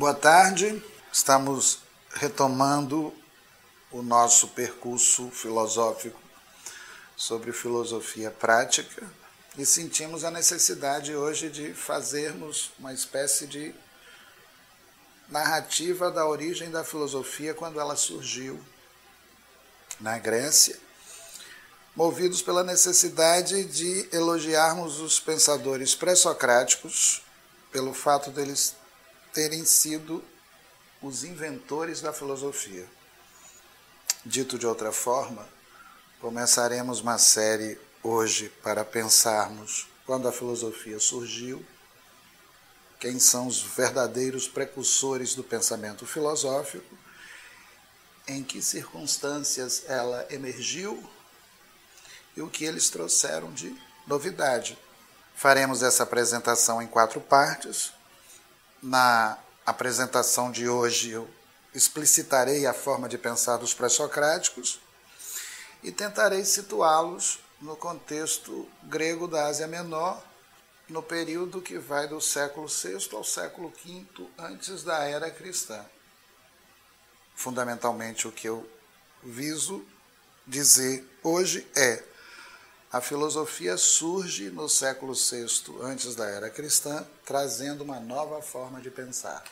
Boa 0.00 0.14
tarde, 0.14 0.82
estamos 1.12 1.80
retomando 2.14 3.12
o 3.92 4.00
nosso 4.00 4.48
percurso 4.48 5.30
filosófico 5.30 6.18
sobre 7.14 7.52
filosofia 7.52 8.30
prática 8.30 9.06
e 9.58 9.66
sentimos 9.66 10.24
a 10.24 10.30
necessidade 10.30 11.14
hoje 11.14 11.50
de 11.50 11.74
fazermos 11.74 12.72
uma 12.78 12.94
espécie 12.94 13.46
de 13.46 13.74
narrativa 15.28 16.10
da 16.10 16.26
origem 16.26 16.70
da 16.70 16.82
filosofia 16.82 17.52
quando 17.52 17.78
ela 17.78 17.94
surgiu 17.94 18.58
na 20.00 20.18
Grécia, 20.18 20.80
movidos 21.94 22.40
pela 22.40 22.64
necessidade 22.64 23.66
de 23.66 24.08
elogiarmos 24.10 24.98
os 24.98 25.20
pensadores 25.20 25.94
pré-socráticos 25.94 27.22
pelo 27.70 27.92
fato 27.92 28.30
deles 28.30 28.79
terem 29.32 29.64
sido 29.64 30.24
os 31.00 31.24
inventores 31.24 32.00
da 32.00 32.12
filosofia. 32.12 32.86
Dito 34.24 34.58
de 34.58 34.66
outra 34.66 34.92
forma, 34.92 35.48
começaremos 36.20 37.00
uma 37.00 37.16
série 37.16 37.78
hoje 38.02 38.48
para 38.62 38.84
pensarmos 38.84 39.88
quando 40.04 40.28
a 40.28 40.32
filosofia 40.32 40.98
surgiu, 40.98 41.64
quem 42.98 43.18
são 43.18 43.46
os 43.46 43.62
verdadeiros 43.62 44.46
precursores 44.46 45.34
do 45.34 45.42
pensamento 45.42 46.04
filosófico, 46.04 46.98
em 48.28 48.42
que 48.42 48.60
circunstâncias 48.60 49.84
ela 49.86 50.26
emergiu 50.30 51.02
e 52.36 52.42
o 52.42 52.48
que 52.48 52.64
eles 52.64 52.90
trouxeram 52.90 53.52
de 53.52 53.74
novidade. 54.06 54.78
Faremos 55.34 55.82
essa 55.82 56.02
apresentação 56.02 56.82
em 56.82 56.86
quatro 56.86 57.20
partes. 57.20 57.92
Na 58.82 59.38
apresentação 59.66 60.50
de 60.50 60.66
hoje, 60.66 61.10
eu 61.10 61.28
explicitarei 61.74 62.66
a 62.66 62.72
forma 62.72 63.08
de 63.08 63.18
pensar 63.18 63.58
dos 63.58 63.74
pré-socráticos 63.74 64.80
e 65.82 65.92
tentarei 65.92 66.44
situá-los 66.44 67.40
no 67.60 67.76
contexto 67.76 68.66
grego 68.84 69.28
da 69.28 69.46
Ásia 69.46 69.66
Menor, 69.66 70.22
no 70.88 71.02
período 71.02 71.60
que 71.60 71.78
vai 71.78 72.08
do 72.08 72.20
século 72.20 72.66
VI 72.66 73.08
ao 73.12 73.22
século 73.22 73.70
V 73.84 74.06
antes 74.38 74.82
da 74.82 75.04
era 75.04 75.30
cristã. 75.30 75.84
Fundamentalmente, 77.36 78.26
o 78.26 78.32
que 78.32 78.48
eu 78.48 78.68
viso 79.22 79.84
dizer 80.46 81.06
hoje 81.22 81.66
é 81.76 82.02
a 82.92 83.00
filosofia 83.00 83.76
surge 83.76 84.50
no 84.50 84.68
século 84.68 85.14
VI 85.14 85.46
antes 85.80 86.16
da 86.16 86.26
era 86.26 86.50
cristã, 86.50 87.06
trazendo 87.24 87.84
uma 87.84 88.00
nova 88.00 88.42
forma 88.42 88.80
de 88.80 88.90
pensar. 88.90 89.44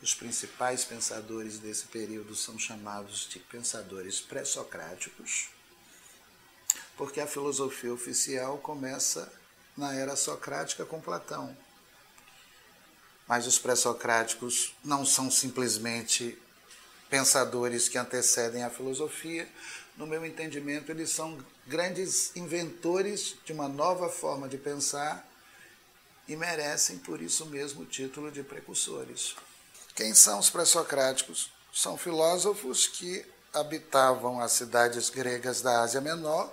Os 0.00 0.14
principais 0.14 0.84
pensadores 0.84 1.58
desse 1.58 1.86
período 1.86 2.36
são 2.36 2.56
chamados 2.56 3.28
de 3.28 3.40
pensadores 3.40 4.20
pré-socráticos, 4.20 5.48
porque 6.96 7.20
a 7.20 7.26
filosofia 7.26 7.92
oficial 7.92 8.58
começa 8.58 9.32
na 9.76 9.92
era 9.92 10.14
socrática 10.14 10.86
com 10.86 11.00
Platão. 11.00 11.56
Mas 13.26 13.48
os 13.48 13.58
pré-socráticos 13.58 14.76
não 14.84 15.04
são 15.04 15.28
simplesmente 15.28 16.40
pensadores 17.10 17.88
que 17.88 17.98
antecedem 17.98 18.62
a 18.62 18.70
filosofia, 18.70 19.48
no 19.96 20.06
meu 20.06 20.24
entendimento, 20.24 20.92
eles 20.92 21.10
são 21.10 21.42
grandes 21.66 22.34
inventores 22.36 23.36
de 23.44 23.52
uma 23.52 23.68
nova 23.68 24.08
forma 24.08 24.48
de 24.48 24.56
pensar 24.56 25.26
e 26.28 26.36
merecem, 26.36 26.98
por 26.98 27.20
isso 27.20 27.46
mesmo, 27.46 27.82
o 27.82 27.86
título 27.86 28.30
de 28.30 28.42
precursores. 28.42 29.36
Quem 29.94 30.14
são 30.14 30.38
os 30.38 30.50
pré-socráticos? 30.50 31.50
São 31.72 31.96
filósofos 31.96 32.86
que 32.86 33.24
habitavam 33.52 34.40
as 34.40 34.52
cidades 34.52 35.08
gregas 35.08 35.60
da 35.62 35.82
Ásia 35.82 36.00
Menor 36.00 36.52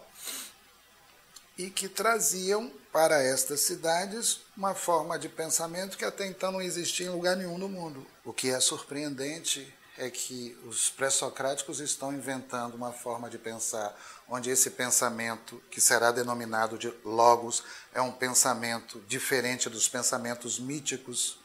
e 1.58 1.70
que 1.70 1.88
traziam 1.88 2.72
para 2.92 3.22
estas 3.22 3.62
cidades 3.62 4.42
uma 4.56 4.74
forma 4.74 5.20
de 5.20 5.28
pensamento 5.30 5.98
que 5.98 6.06
até 6.06 6.26
então 6.26 6.52
não 6.52 6.62
existia 6.62 7.08
em 7.08 7.10
lugar 7.10 7.36
nenhum 7.36 7.58
no 7.58 7.70
mundo. 7.70 8.06
O 8.24 8.32
que 8.32 8.50
é 8.50 8.60
surpreendente 8.60 9.74
é 9.98 10.10
que 10.10 10.58
os 10.66 10.90
pré-socráticos 10.90 11.80
estão 11.80 12.12
inventando 12.12 12.76
uma 12.76 12.92
forma 12.92 13.30
de 13.30 13.38
pensar 13.38 13.96
onde 14.28 14.50
esse 14.50 14.72
pensamento, 14.72 15.62
que 15.70 15.80
será 15.80 16.12
denominado 16.12 16.78
de 16.78 16.92
logos, 17.06 17.64
é 17.94 18.02
um 18.02 18.12
pensamento 18.12 19.00
diferente 19.02 19.70
dos 19.70 19.88
pensamentos 19.88 20.60
míticos 20.60 21.38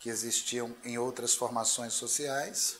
que 0.00 0.08
existiam 0.08 0.74
em 0.84 0.96
outras 0.96 1.34
formações 1.34 1.92
sociais. 1.92 2.78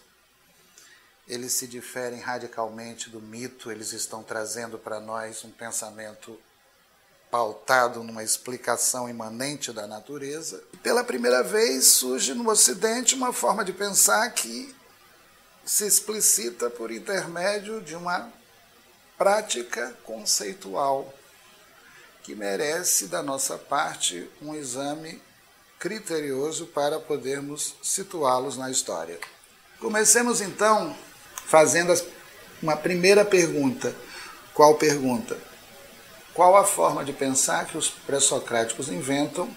Eles 1.28 1.53
se 1.53 1.66
diferem 1.66 2.21
radicalmente 2.21 3.10
do 3.10 3.21
mito, 3.21 3.71
eles 3.71 3.92
estão 3.92 4.22
trazendo 4.22 4.78
para 4.78 5.00
nós 5.00 5.44
um 5.44 5.50
pensamento 5.50 6.38
pautado 7.31 8.03
numa 8.04 8.22
explicação 8.22 9.09
imanente 9.09 9.72
da 9.72 9.86
natureza. 9.86 10.62
Pela 10.82 11.03
primeira 11.03 11.42
vez 11.42 11.86
surge 11.88 12.32
no 12.32 12.48
Ocidente 12.48 13.15
uma 13.15 13.32
forma 13.32 13.65
de 13.65 13.72
pensar 13.72 14.31
que 14.31 14.75
se 15.64 15.86
explicita 15.86 16.69
por 16.69 16.91
intermédio 16.91 17.80
de 17.80 17.97
uma 17.97 18.30
prática 19.16 19.97
conceitual 20.04 21.12
que 22.22 22.34
merece 22.34 23.06
da 23.06 23.22
nossa 23.22 23.56
parte 23.56 24.28
um 24.42 24.54
exame 24.54 25.20
criterioso 25.78 26.66
para 26.66 26.98
podermos 26.98 27.74
situá-los 27.82 28.56
na 28.56 28.70
história. 28.70 29.19
Comecemos 29.78 30.41
então 30.41 30.97
fazendo 31.47 31.94
uma 32.62 32.76
primeira 32.76 33.24
pergunta. 33.24 33.94
Qual 34.54 34.76
pergunta? 34.76 35.36
Qual 36.32 36.56
a 36.56 36.64
forma 36.64 37.04
de 37.04 37.12
pensar 37.12 37.66
que 37.66 37.76
os 37.76 37.91
pré-socráticos 37.91 38.88
inventam 38.88 39.48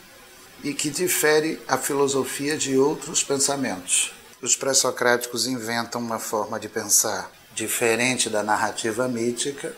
e 0.63 0.73
que 0.73 0.89
difere 0.89 1.61
a 1.67 1.77
filosofia 1.77 2.57
de 2.57 2.77
outros 2.77 3.23
pensamentos? 3.23 4.16
Os 4.39 4.55
pré-socráticos 4.55 5.47
inventam 5.47 5.99
uma 5.99 6.19
forma 6.19 6.59
de 6.59 6.69
pensar 6.69 7.31
diferente 7.55 8.29
da 8.29 8.43
narrativa 8.43 9.07
mítica, 9.07 9.75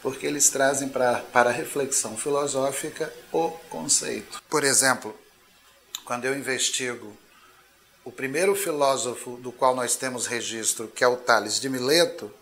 porque 0.00 0.26
eles 0.26 0.48
trazem 0.48 0.88
pra, 0.88 1.18
para 1.20 1.50
a 1.50 1.52
reflexão 1.52 2.16
filosófica 2.16 3.12
o 3.30 3.50
conceito. 3.68 4.42
Por 4.48 4.64
exemplo, 4.64 5.14
quando 6.06 6.24
eu 6.24 6.34
investigo 6.34 7.14
o 8.02 8.10
primeiro 8.10 8.54
filósofo 8.54 9.36
do 9.36 9.52
qual 9.52 9.76
nós 9.76 9.94
temos 9.94 10.26
registro, 10.26 10.88
que 10.88 11.04
é 11.04 11.08
o 11.08 11.16
Tales 11.16 11.60
de 11.60 11.68
Mileto, 11.68 12.32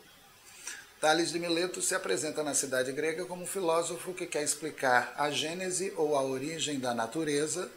Tales 1.00 1.32
de 1.32 1.38
Mileto 1.40 1.82
se 1.82 1.96
apresenta 1.96 2.44
na 2.44 2.54
cidade 2.54 2.92
grega 2.92 3.24
como 3.24 3.42
um 3.42 3.46
filósofo 3.46 4.14
que 4.14 4.26
quer 4.26 4.44
explicar 4.44 5.14
a 5.16 5.30
gênese 5.30 5.92
ou 5.96 6.14
a 6.14 6.22
origem 6.22 6.78
da 6.78 6.94
natureza 6.94 7.68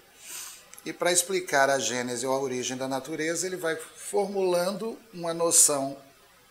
e 0.85 0.91
para 0.91 1.11
explicar 1.11 1.69
a 1.69 1.79
gênese 1.79 2.25
ou 2.25 2.33
a 2.33 2.39
origem 2.39 2.75
da 2.75 2.88
natureza, 2.88 3.47
ele 3.47 3.55
vai 3.55 3.75
formulando 3.75 4.97
uma 5.13 5.33
noção 5.33 5.97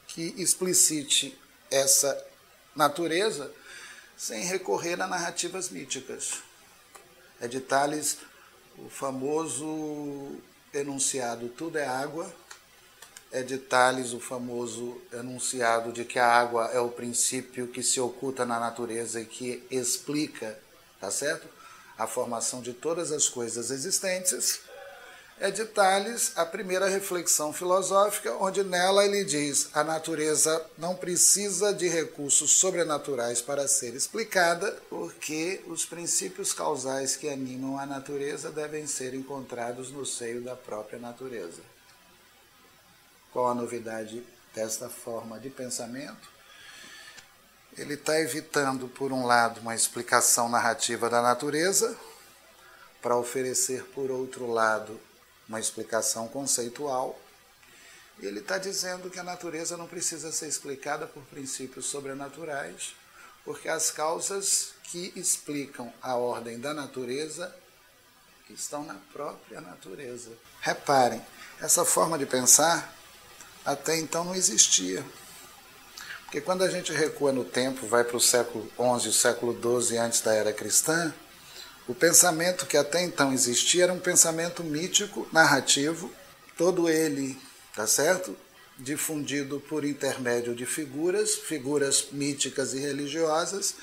que 0.06 0.34
explicite 0.36 1.38
essa 1.70 2.26
natureza 2.74 3.52
sem 4.16 4.44
recorrer 4.44 5.00
a 5.00 5.06
narrativas 5.06 5.68
míticas. 5.68 6.42
É 7.40 7.48
de 7.48 7.60
Tales 7.60 8.18
o 8.78 8.88
famoso 8.88 10.38
enunciado 10.72 11.48
tudo 11.50 11.76
é 11.76 11.86
água, 11.86 12.32
é 13.30 13.42
de 13.42 13.58
Tales 13.58 14.12
o 14.12 14.20
famoso 14.20 15.00
enunciado 15.12 15.92
de 15.92 16.04
que 16.04 16.18
a 16.18 16.26
água 16.26 16.70
é 16.72 16.80
o 16.80 16.88
princípio 16.88 17.68
que 17.68 17.82
se 17.82 18.00
oculta 18.00 18.46
na 18.46 18.58
natureza 18.58 19.20
e 19.20 19.26
que 19.26 19.66
explica, 19.70 20.58
tá 21.00 21.10
certo? 21.10 21.48
A 22.02 22.06
formação 22.06 22.60
de 22.60 22.72
todas 22.72 23.12
as 23.12 23.28
coisas 23.28 23.70
existentes, 23.70 24.60
é 25.40 25.50
de 25.50 25.64
Tales 25.64 26.32
a 26.36 26.46
primeira 26.46 26.88
reflexão 26.88 27.52
filosófica, 27.52 28.32
onde 28.36 28.62
nela 28.62 29.04
ele 29.04 29.24
diz: 29.24 29.70
a 29.74 29.82
natureza 29.82 30.64
não 30.78 30.94
precisa 30.94 31.72
de 31.72 31.88
recursos 31.88 32.52
sobrenaturais 32.52 33.40
para 33.40 33.66
ser 33.66 33.94
explicada, 33.94 34.70
porque 34.88 35.60
os 35.66 35.84
princípios 35.84 36.52
causais 36.52 37.16
que 37.16 37.28
animam 37.28 37.78
a 37.78 37.86
natureza 37.86 38.50
devem 38.50 38.86
ser 38.86 39.14
encontrados 39.14 39.90
no 39.90 40.06
seio 40.06 40.42
da 40.42 40.54
própria 40.54 40.98
natureza. 40.98 41.60
Qual 43.32 43.48
a 43.48 43.54
novidade 43.54 44.22
desta 44.54 44.88
forma 44.88 45.40
de 45.40 45.50
pensamento? 45.50 46.31
Ele 47.76 47.94
está 47.94 48.18
evitando, 48.20 48.88
por 48.88 49.12
um 49.12 49.24
lado, 49.24 49.60
uma 49.60 49.74
explicação 49.74 50.48
narrativa 50.48 51.08
da 51.08 51.22
natureza, 51.22 51.96
para 53.00 53.16
oferecer, 53.16 53.84
por 53.94 54.10
outro 54.10 54.46
lado, 54.50 55.00
uma 55.48 55.58
explicação 55.58 56.28
conceitual. 56.28 57.18
E 58.20 58.26
ele 58.26 58.40
está 58.40 58.58
dizendo 58.58 59.10
que 59.10 59.18
a 59.18 59.24
natureza 59.24 59.76
não 59.76 59.88
precisa 59.88 60.30
ser 60.30 60.46
explicada 60.46 61.06
por 61.06 61.22
princípios 61.24 61.86
sobrenaturais, 61.86 62.94
porque 63.44 63.68
as 63.68 63.90
causas 63.90 64.74
que 64.84 65.12
explicam 65.16 65.92
a 66.00 66.14
ordem 66.14 66.60
da 66.60 66.72
natureza, 66.72 67.52
estão 68.50 68.84
na 68.84 68.96
própria 69.12 69.60
natureza. 69.60 70.30
Reparem, 70.60 71.24
essa 71.60 71.84
forma 71.84 72.18
de 72.18 72.26
pensar 72.26 72.94
até 73.64 73.96
então 73.96 74.24
não 74.24 74.34
existia. 74.34 75.04
Porque 76.32 76.46
quando 76.46 76.64
a 76.64 76.70
gente 76.70 76.94
recua 76.94 77.30
no 77.30 77.44
tempo, 77.44 77.86
vai 77.86 78.04
para 78.04 78.16
o 78.16 78.20
século 78.20 78.66
XI, 78.74 79.08
o 79.10 79.12
século 79.12 79.82
XII 79.82 79.98
antes 79.98 80.22
da 80.22 80.32
era 80.32 80.50
cristã, 80.50 81.12
o 81.86 81.94
pensamento 81.94 82.64
que 82.64 82.78
até 82.78 83.02
então 83.02 83.34
existia 83.34 83.84
era 83.84 83.92
um 83.92 83.98
pensamento 83.98 84.64
mítico, 84.64 85.28
narrativo, 85.30 86.10
todo 86.56 86.88
ele, 86.88 87.38
tá 87.76 87.86
certo? 87.86 88.34
Difundido 88.78 89.60
por 89.60 89.84
intermédio 89.84 90.54
de 90.54 90.64
figuras, 90.64 91.34
figuras 91.34 92.06
míticas 92.12 92.72
e 92.72 92.78
religiosas, 92.78 93.74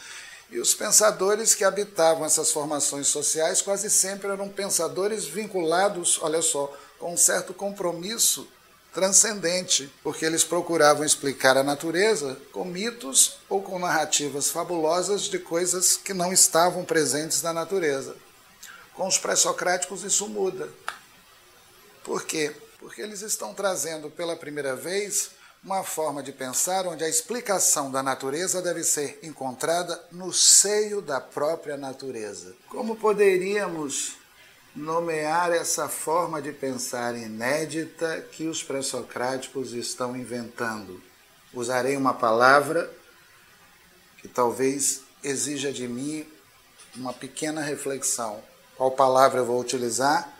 e 0.49 0.57
os 0.57 0.73
pensadores 0.73 1.53
que 1.53 1.63
habitavam 1.63 2.25
essas 2.25 2.51
formações 2.51 3.05
sociais 3.05 3.61
quase 3.61 3.91
sempre 3.91 4.27
eram 4.27 4.49
pensadores 4.49 5.25
vinculados, 5.25 6.17
olha 6.19 6.41
só, 6.41 6.75
com 6.97 7.13
um 7.13 7.17
certo 7.17 7.53
compromisso 7.53 8.47
transcendente, 8.93 9.91
porque 10.03 10.25
eles 10.25 10.43
procuravam 10.43 11.05
explicar 11.05 11.57
a 11.57 11.63
natureza 11.63 12.37
com 12.51 12.65
mitos 12.65 13.37
ou 13.47 13.61
com 13.61 13.79
narrativas 13.79 14.49
fabulosas 14.49 15.23
de 15.23 15.39
coisas 15.39 15.97
que 15.97 16.13
não 16.13 16.33
estavam 16.33 16.83
presentes 16.83 17.41
na 17.41 17.53
natureza. 17.53 18.15
Com 18.93 19.07
os 19.07 19.17
pré-socráticos 19.17 20.03
isso 20.03 20.27
muda. 20.27 20.69
Por 22.03 22.23
quê? 22.25 22.55
Porque 22.79 23.01
eles 23.01 23.21
estão 23.21 23.53
trazendo 23.53 24.09
pela 24.09 24.35
primeira 24.35 24.75
vez 24.75 25.31
uma 25.63 25.83
forma 25.83 26.23
de 26.23 26.31
pensar 26.31 26.87
onde 26.87 27.03
a 27.03 27.09
explicação 27.09 27.91
da 27.91 28.01
natureza 28.01 28.61
deve 28.61 28.83
ser 28.83 29.19
encontrada 29.21 30.01
no 30.11 30.33
seio 30.33 31.01
da 31.01 31.19
própria 31.19 31.75
natureza. 31.75 32.55
Como 32.69 32.95
poderíamos 32.95 34.18
nomear 34.79 35.51
essa 35.51 35.87
forma 35.87 36.41
de 36.41 36.51
pensar 36.51 37.15
inédita 37.15 38.21
que 38.31 38.47
os 38.47 38.63
pré-socráticos 38.63 39.73
estão 39.73 40.15
inventando? 40.15 41.01
Usarei 41.53 41.95
uma 41.95 42.13
palavra 42.13 42.91
que 44.17 44.27
talvez 44.27 45.03
exija 45.23 45.71
de 45.71 45.87
mim 45.87 46.27
uma 46.95 47.13
pequena 47.13 47.61
reflexão. 47.61 48.43
Qual 48.75 48.91
palavra 48.91 49.41
eu 49.41 49.45
vou 49.45 49.59
utilizar? 49.59 50.31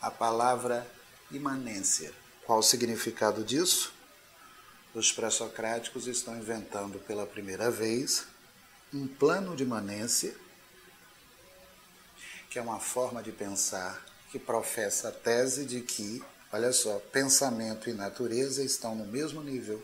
A 0.00 0.10
palavra 0.10 0.86
imanência. 1.30 2.12
Qual 2.44 2.58
o 2.58 2.62
significado 2.62 3.44
disso? 3.44 3.92
os 4.94 5.12
pré-socráticos 5.12 6.06
estão 6.06 6.36
inventando 6.36 6.98
pela 7.00 7.26
primeira 7.26 7.70
vez 7.70 8.24
um 8.92 9.06
plano 9.06 9.54
de 9.54 9.62
imanência, 9.62 10.34
que 12.50 12.58
é 12.58 12.62
uma 12.62 12.80
forma 12.80 13.22
de 13.22 13.30
pensar 13.30 14.04
que 14.32 14.38
professa 14.38 15.08
a 15.08 15.12
tese 15.12 15.64
de 15.64 15.80
que, 15.80 16.20
olha 16.52 16.72
só, 16.72 17.00
pensamento 17.12 17.88
e 17.88 17.92
natureza 17.92 18.64
estão 18.64 18.96
no 18.96 19.06
mesmo 19.06 19.40
nível 19.40 19.80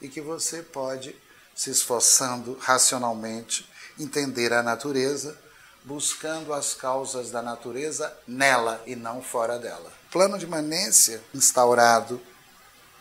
e 0.00 0.08
que 0.08 0.20
você 0.20 0.62
pode, 0.62 1.14
se 1.54 1.68
esforçando 1.68 2.56
racionalmente, 2.60 3.68
entender 3.98 4.52
a 4.52 4.62
natureza, 4.62 5.36
buscando 5.84 6.54
as 6.54 6.74
causas 6.74 7.30
da 7.30 7.42
natureza 7.42 8.16
nela 8.26 8.80
e 8.86 8.94
não 8.94 9.20
fora 9.20 9.58
dela. 9.58 9.92
Plano 10.12 10.38
de 10.38 10.44
imanência 10.44 11.20
instaurado 11.34 12.20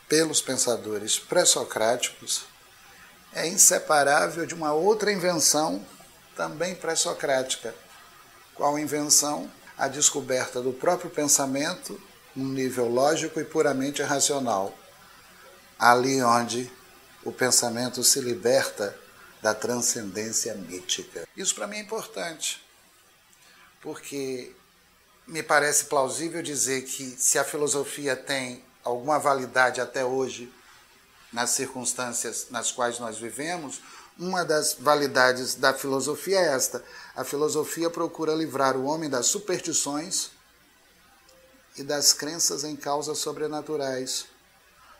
pelos 0.07 0.41
pensadores 0.41 1.19
pré-socráticos 1.19 2.45
é 3.33 3.47
inseparável 3.47 4.47
de 4.47 4.55
uma 4.55 4.73
outra 4.73 5.11
invenção 5.11 5.85
também 6.35 6.73
pré-socrática. 6.73 7.75
Qual 8.59 8.77
invenção? 8.77 9.49
A 9.77 9.87
descoberta 9.87 10.61
do 10.61 10.73
próprio 10.73 11.09
pensamento 11.09 11.97
num 12.35 12.49
nível 12.49 12.89
lógico 12.89 13.39
e 13.39 13.45
puramente 13.45 14.03
racional. 14.03 14.77
Ali 15.79 16.21
onde 16.21 16.69
o 17.23 17.31
pensamento 17.31 18.03
se 18.03 18.19
liberta 18.19 18.93
da 19.41 19.53
transcendência 19.53 20.53
mítica. 20.55 21.25
Isso 21.37 21.55
para 21.55 21.67
mim 21.67 21.77
é 21.77 21.79
importante, 21.79 22.61
porque 23.79 24.53
me 25.25 25.41
parece 25.41 25.85
plausível 25.85 26.41
dizer 26.41 26.81
que 26.81 27.15
se 27.17 27.39
a 27.39 27.45
filosofia 27.45 28.13
tem 28.13 28.61
alguma 28.83 29.17
validade 29.17 29.79
até 29.79 30.03
hoje 30.03 30.51
nas 31.31 31.51
circunstâncias 31.51 32.47
nas 32.49 32.73
quais 32.73 32.99
nós 32.99 33.17
vivemos, 33.17 33.79
uma 34.19 34.43
das 34.43 34.75
validades 34.77 35.55
da 35.55 35.73
filosofia 35.73 36.37
é 36.37 36.53
esta: 36.53 36.83
a 37.15 37.23
filosofia 37.23 37.89
procura 37.89 38.35
livrar 38.35 38.75
o 38.75 38.83
homem 38.83 39.09
das 39.09 39.27
superstições 39.27 40.31
e 41.77 41.83
das 41.83 42.11
crenças 42.11 42.65
em 42.65 42.75
causas 42.75 43.19
sobrenaturais, 43.19 44.25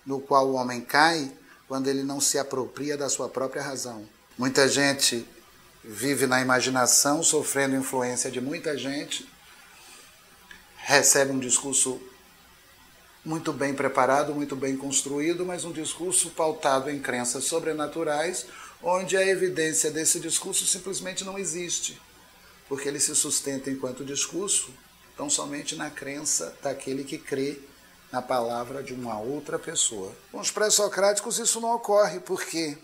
no 0.05 0.21
qual 0.21 0.47
o 0.47 0.53
homem 0.53 0.79
cai 0.79 1.29
quando 1.67 1.87
ele 1.87 2.01
não 2.01 2.21
se 2.21 2.39
apropria 2.39 2.97
da 2.97 3.09
sua 3.09 3.27
própria 3.27 3.61
razão. 3.61 4.07
Muita 4.37 4.67
gente 4.69 5.27
vive 5.83 6.25
na 6.25 6.41
imaginação, 6.41 7.21
sofrendo 7.21 7.75
influência 7.75 8.31
de 8.31 8.39
muita 8.39 8.77
gente, 8.77 9.29
recebe 10.77 11.31
um 11.31 11.39
discurso 11.39 12.01
muito 13.23 13.51
bem 13.51 13.73
preparado, 13.73 14.33
muito 14.33 14.55
bem 14.55 14.77
construído, 14.77 15.45
mas 15.45 15.65
um 15.65 15.71
discurso 15.71 16.29
pautado 16.31 16.89
em 16.89 16.99
crenças 16.99 17.43
sobrenaturais, 17.43 18.45
onde 18.81 19.17
a 19.17 19.25
evidência 19.25 19.91
desse 19.91 20.19
discurso 20.19 20.65
simplesmente 20.65 21.23
não 21.23 21.37
existe, 21.37 21.99
porque 22.67 22.87
ele 22.87 22.99
se 22.99 23.15
sustenta 23.15 23.69
enquanto 23.69 24.05
discurso 24.05 24.73
tão 25.17 25.29
somente 25.29 25.75
na 25.75 25.89
crença 25.89 26.55
daquele 26.61 27.03
que 27.03 27.17
crê 27.17 27.59
na 28.11 28.21
palavra 28.21 28.81
de 28.81 28.93
uma 28.93 29.19
outra 29.19 29.59
pessoa. 29.59 30.15
Com 30.31 30.39
os 30.39 30.49
pré-socráticos 30.49 31.39
isso 31.39 31.59
não 31.59 31.75
ocorre, 31.75 32.19
por 32.19 32.43
quê? 32.43 32.77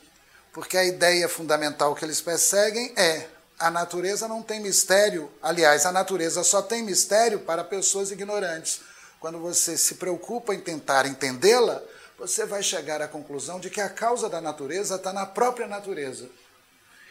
Porque 0.52 0.78
a 0.78 0.84
ideia 0.84 1.30
fundamental 1.30 1.96
que 1.96 2.04
eles 2.04 2.22
perseguem 2.22 2.94
é 2.98 3.28
a 3.58 3.72
natureza 3.72 4.28
não 4.28 4.42
tem 4.42 4.60
mistério, 4.60 5.32
aliás, 5.42 5.86
a 5.86 5.92
natureza 5.92 6.44
só 6.44 6.62
tem 6.62 6.84
mistério 6.84 7.40
para 7.40 7.64
pessoas 7.64 8.12
ignorantes 8.12 8.82
quando 9.20 9.40
você 9.40 9.78
se 9.78 9.96
preocupa 9.96 10.54
em 10.54 10.60
tentar 10.60 11.06
entendê-la, 11.06 11.82
você 12.18 12.46
vai 12.46 12.64
chegar 12.64 13.02
à 13.02 13.08
conclusão 13.08 13.60
de 13.60 13.70
que 13.70 13.82
a 13.82 13.90
causa 13.90 14.30
da 14.30 14.40
natureza 14.40 14.96
está 14.96 15.12
na 15.12 15.26
própria 15.26 15.68
natureza. 15.68 16.30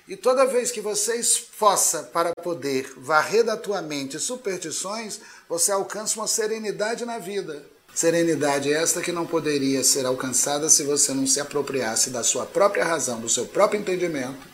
E 0.06 0.16
toda 0.16 0.46
vez 0.46 0.70
que 0.70 0.80
você 0.80 1.16
esforça 1.16 2.02
para 2.02 2.32
poder 2.34 2.92
varrer 2.96 3.42
da 3.42 3.56
tua 3.56 3.80
mente 3.80 4.18
superstições, 4.18 5.20
você 5.48 5.72
alcança 5.72 6.20
uma 6.20 6.26
serenidade 6.26 7.06
na 7.06 7.18
vida. 7.18 7.64
Serenidade 7.94 8.72
esta 8.72 9.00
que 9.00 9.12
não 9.12 9.26
poderia 9.26 9.82
ser 9.84 10.04
alcançada 10.04 10.68
se 10.68 10.82
você 10.82 11.14
não 11.14 11.26
se 11.26 11.40
apropriasse 11.40 12.10
da 12.10 12.22
sua 12.22 12.44
própria 12.44 12.84
razão, 12.84 13.20
do 13.20 13.28
seu 13.28 13.46
próprio 13.46 13.80
entendimento, 13.80 14.46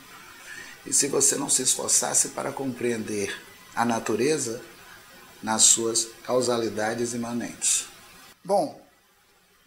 e 0.86 0.92
se 0.92 1.08
você 1.08 1.36
não 1.36 1.48
se 1.48 1.62
esforçasse 1.62 2.28
para 2.28 2.52
compreender 2.52 3.34
a 3.75 3.84
natureza 3.84 4.60
nas 5.42 5.62
suas 5.62 6.08
causalidades 6.22 7.14
imanentes. 7.14 7.86
Bom, 8.44 8.79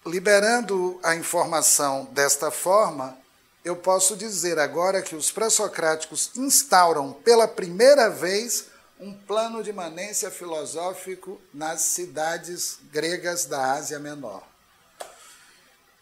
liberando 0.05 1.00
a 1.03 1.15
informação 1.15 2.05
desta 2.12 2.51
forma, 2.51 3.17
eu 3.63 3.75
posso 3.75 4.17
dizer 4.17 4.60
agora 4.60 5.01
que 5.01 5.15
os 5.15 5.31
pré-socráticos 5.31 6.31
instauram 6.36 7.13
pela 7.13 7.48
primeira 7.48 8.10
vez 8.10 8.65
um 9.00 9.13
plano 9.13 9.63
de 9.63 9.69
imanência 9.69 10.29
filosófico 10.29 11.39
nas 11.53 11.81
cidades 11.81 12.79
gregas 12.91 13.45
da 13.45 13.74
Ásia 13.74 14.00
Menor. 14.00 14.43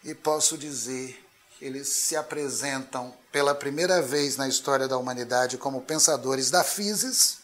E 0.04 0.16
posso 0.16 0.58
dizer 0.58 1.24
que 1.58 1.66
eles 1.66 1.88
se 1.88 2.16
apresentam 2.16 3.16
pela 3.32 3.54
primeira 3.54 4.02
vez 4.02 4.36
na 4.36 4.48
história 4.48 4.88
da 4.88 4.98
humanidade 4.98 5.58
como 5.58 5.82
pensadores 5.82 6.50
da 6.50 6.64
physis, 6.64 7.38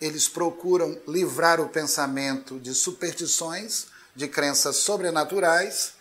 eles 0.00 0.28
procuram 0.28 1.00
livrar 1.06 1.60
o 1.60 1.68
pensamento 1.68 2.58
de 2.58 2.74
superstições, 2.74 3.86
de 4.18 4.26
crenças 4.26 4.78
sobrenaturais. 4.78 5.92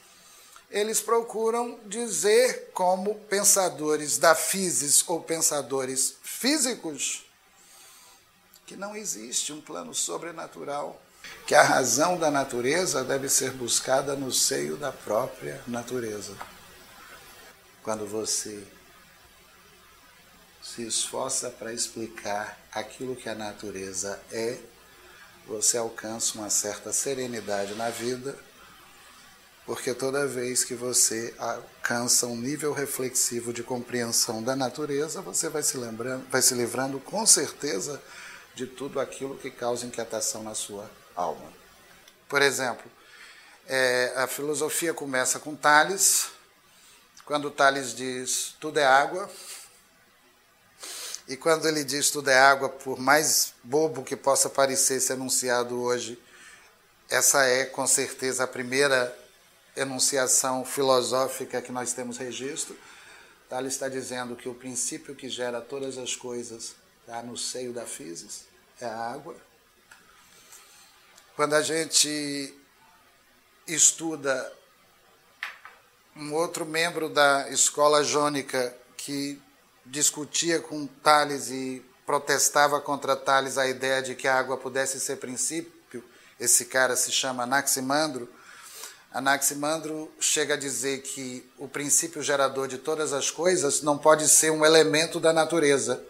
Eles 0.72 1.00
procuram 1.00 1.80
dizer, 1.86 2.72
como 2.74 3.14
pensadores 3.14 4.18
da 4.18 4.34
physis 4.34 5.08
ou 5.08 5.22
pensadores 5.22 6.16
físicos, 6.24 7.24
que 8.66 8.76
não 8.76 8.96
existe 8.96 9.54
um 9.54 9.62
plano 9.62 9.94
sobrenatural, 9.94 11.00
que 11.46 11.54
a 11.54 11.62
razão 11.62 12.18
da 12.18 12.32
natureza 12.32 13.04
deve 13.04 13.30
ser 13.30 13.52
buscada 13.52 14.16
no 14.16 14.34
seio 14.34 14.78
da 14.78 14.92
própria 14.92 15.62
natureza. 15.68 16.36
Quando 17.84 18.08
você 18.08 18.66
se 20.64 20.88
esforça 20.88 21.52
para 21.52 21.72
explicar 21.72 22.58
aquilo 22.72 23.16
que 23.16 23.30
a 23.30 23.36
natureza 23.36 24.20
é, 24.32 24.58
você 25.48 25.78
alcança 25.78 26.38
uma 26.38 26.50
certa 26.50 26.92
serenidade 26.92 27.74
na 27.76 27.90
vida, 27.90 28.38
porque 29.66 29.94
toda 29.94 30.28
vez 30.28 30.64
que 30.64 30.76
você 30.76 31.34
alcança 31.38 32.28
um 32.28 32.36
nível 32.36 32.74
reflexivo 32.74 33.54
de 33.54 33.64
compreensão 33.64 34.44
da 34.44 34.56
natureza, 34.56 35.22
você 35.22 35.50
vai 35.50 35.64
se 35.64 35.78
lembrando, 35.78 36.26
vai 36.30 36.42
se 36.42 36.54
livrando 36.54 37.00
com 37.00 37.26
certeza 37.26 38.02
de 38.56 38.66
tudo 38.66 39.00
aquilo 39.00 39.38
que 39.38 39.50
causa 39.50 39.86
inquietação 39.86 40.44
na 40.44 40.54
sua 40.54 40.90
alma. 41.16 41.52
Por 42.28 42.42
exemplo, 42.42 42.90
é, 43.68 44.14
a 44.16 44.28
filosofia 44.28 44.94
começa 44.94 45.40
com 45.40 45.56
Tales, 45.56 46.30
quando 47.26 47.52
Tales 47.52 47.94
diz 47.94 48.56
tudo 48.60 48.80
é 48.80 48.86
água, 48.86 49.30
e 51.28 51.36
quando 51.36 51.68
ele 51.68 51.84
diz 51.84 52.10
tudo 52.10 52.30
é 52.30 52.40
água, 52.40 52.70
por 52.70 52.98
mais 52.98 53.54
bobo 53.64 54.04
que 54.04 54.16
possa 54.16 54.50
parecer 54.50 55.02
ser 55.02 55.14
enunciado 55.14 55.82
hoje, 55.82 56.18
essa 57.10 57.44
é 57.46 57.66
com 57.66 57.86
certeza 57.86 58.46
a 58.46 58.48
primeira 58.48 59.18
enunciação 59.76 60.64
filosófica 60.64 61.62
que 61.62 61.72
nós 61.72 61.94
temos 61.94 62.18
registro. 62.18 62.78
Tales 63.50 63.74
está 63.74 63.90
dizendo 63.90 64.36
que 64.36 64.50
o 64.50 64.54
princípio 64.54 65.16
que 65.16 65.30
gera 65.30 65.62
todas 65.62 65.98
as 65.98 66.16
coisas 66.16 66.76
está 67.02 67.22
no 67.22 67.38
seio 67.38 67.74
da 67.74 67.86
physis, 67.86 68.46
é 68.80 68.86
a 68.86 69.12
água. 69.12 69.36
Quando 71.36 71.54
a 71.54 71.62
gente 71.62 72.54
estuda 73.68 74.54
um 76.16 76.34
outro 76.34 76.66
membro 76.66 77.10
da 77.10 77.50
escola 77.50 78.04
jônica 78.04 78.76
que 78.98 79.40
discutia 79.88 80.60
com 80.60 80.86
Tales 80.88 81.50
e 81.50 81.84
protestava 82.06 82.80
contra 82.80 83.16
Tales 83.16 83.58
a 83.58 83.68
ideia 83.68 84.02
de 84.02 84.16
que 84.16 84.28
a 84.28 84.38
água 84.38 84.58
pudesse 84.58 85.00
ser 85.00 85.18
princípio, 85.18 86.04
esse 86.40 86.66
cara 86.66 86.96
se 86.96 87.12
chama 87.12 87.44
Anaximandro. 87.44 88.30
Anaximandro 89.12 90.12
chega 90.20 90.54
a 90.54 90.58
dizer 90.58 91.02
que 91.02 91.50
o 91.58 91.68
princípio 91.68 92.22
gerador 92.22 92.68
de 92.68 92.78
todas 92.78 93.12
as 93.14 93.32
coisas 93.32 93.82
não 93.82 93.98
pode 93.98 94.28
ser 94.28 94.52
um 94.52 94.64
elemento 94.64 95.20
da 95.20 95.34
natureza 95.34 96.04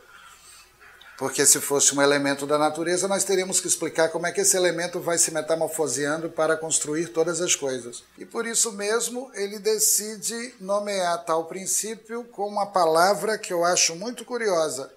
porque 1.18 1.48
se 1.48 1.60
fosse 1.60 1.96
um 1.96 2.02
elemento 2.02 2.46
da 2.46 2.60
natureza, 2.60 3.08
nós 3.08 3.24
teríamos 3.24 3.60
que 3.60 3.68
explicar 3.68 4.10
como 4.10 4.28
é 4.28 4.32
que 4.32 4.42
esse 4.42 4.56
elemento 4.56 5.00
vai 5.00 5.18
se 5.18 5.32
metamorfoseando 5.32 6.30
para 6.30 6.56
construir 6.56 7.08
todas 7.08 7.42
as 7.42 7.56
coisas. 7.56 8.04
E 8.20 8.26
por 8.26 8.46
isso 8.46 8.72
mesmo 8.72 9.32
ele 9.34 9.58
decide 9.58 10.54
nomear 10.60 11.26
tal 11.26 11.46
princípio 11.46 12.24
com 12.26 12.48
uma 12.48 12.68
palavra 12.68 13.36
que 13.36 13.52
eu 13.52 13.66
acho 13.66 13.96
muito 13.96 14.24
curiosa, 14.24 14.94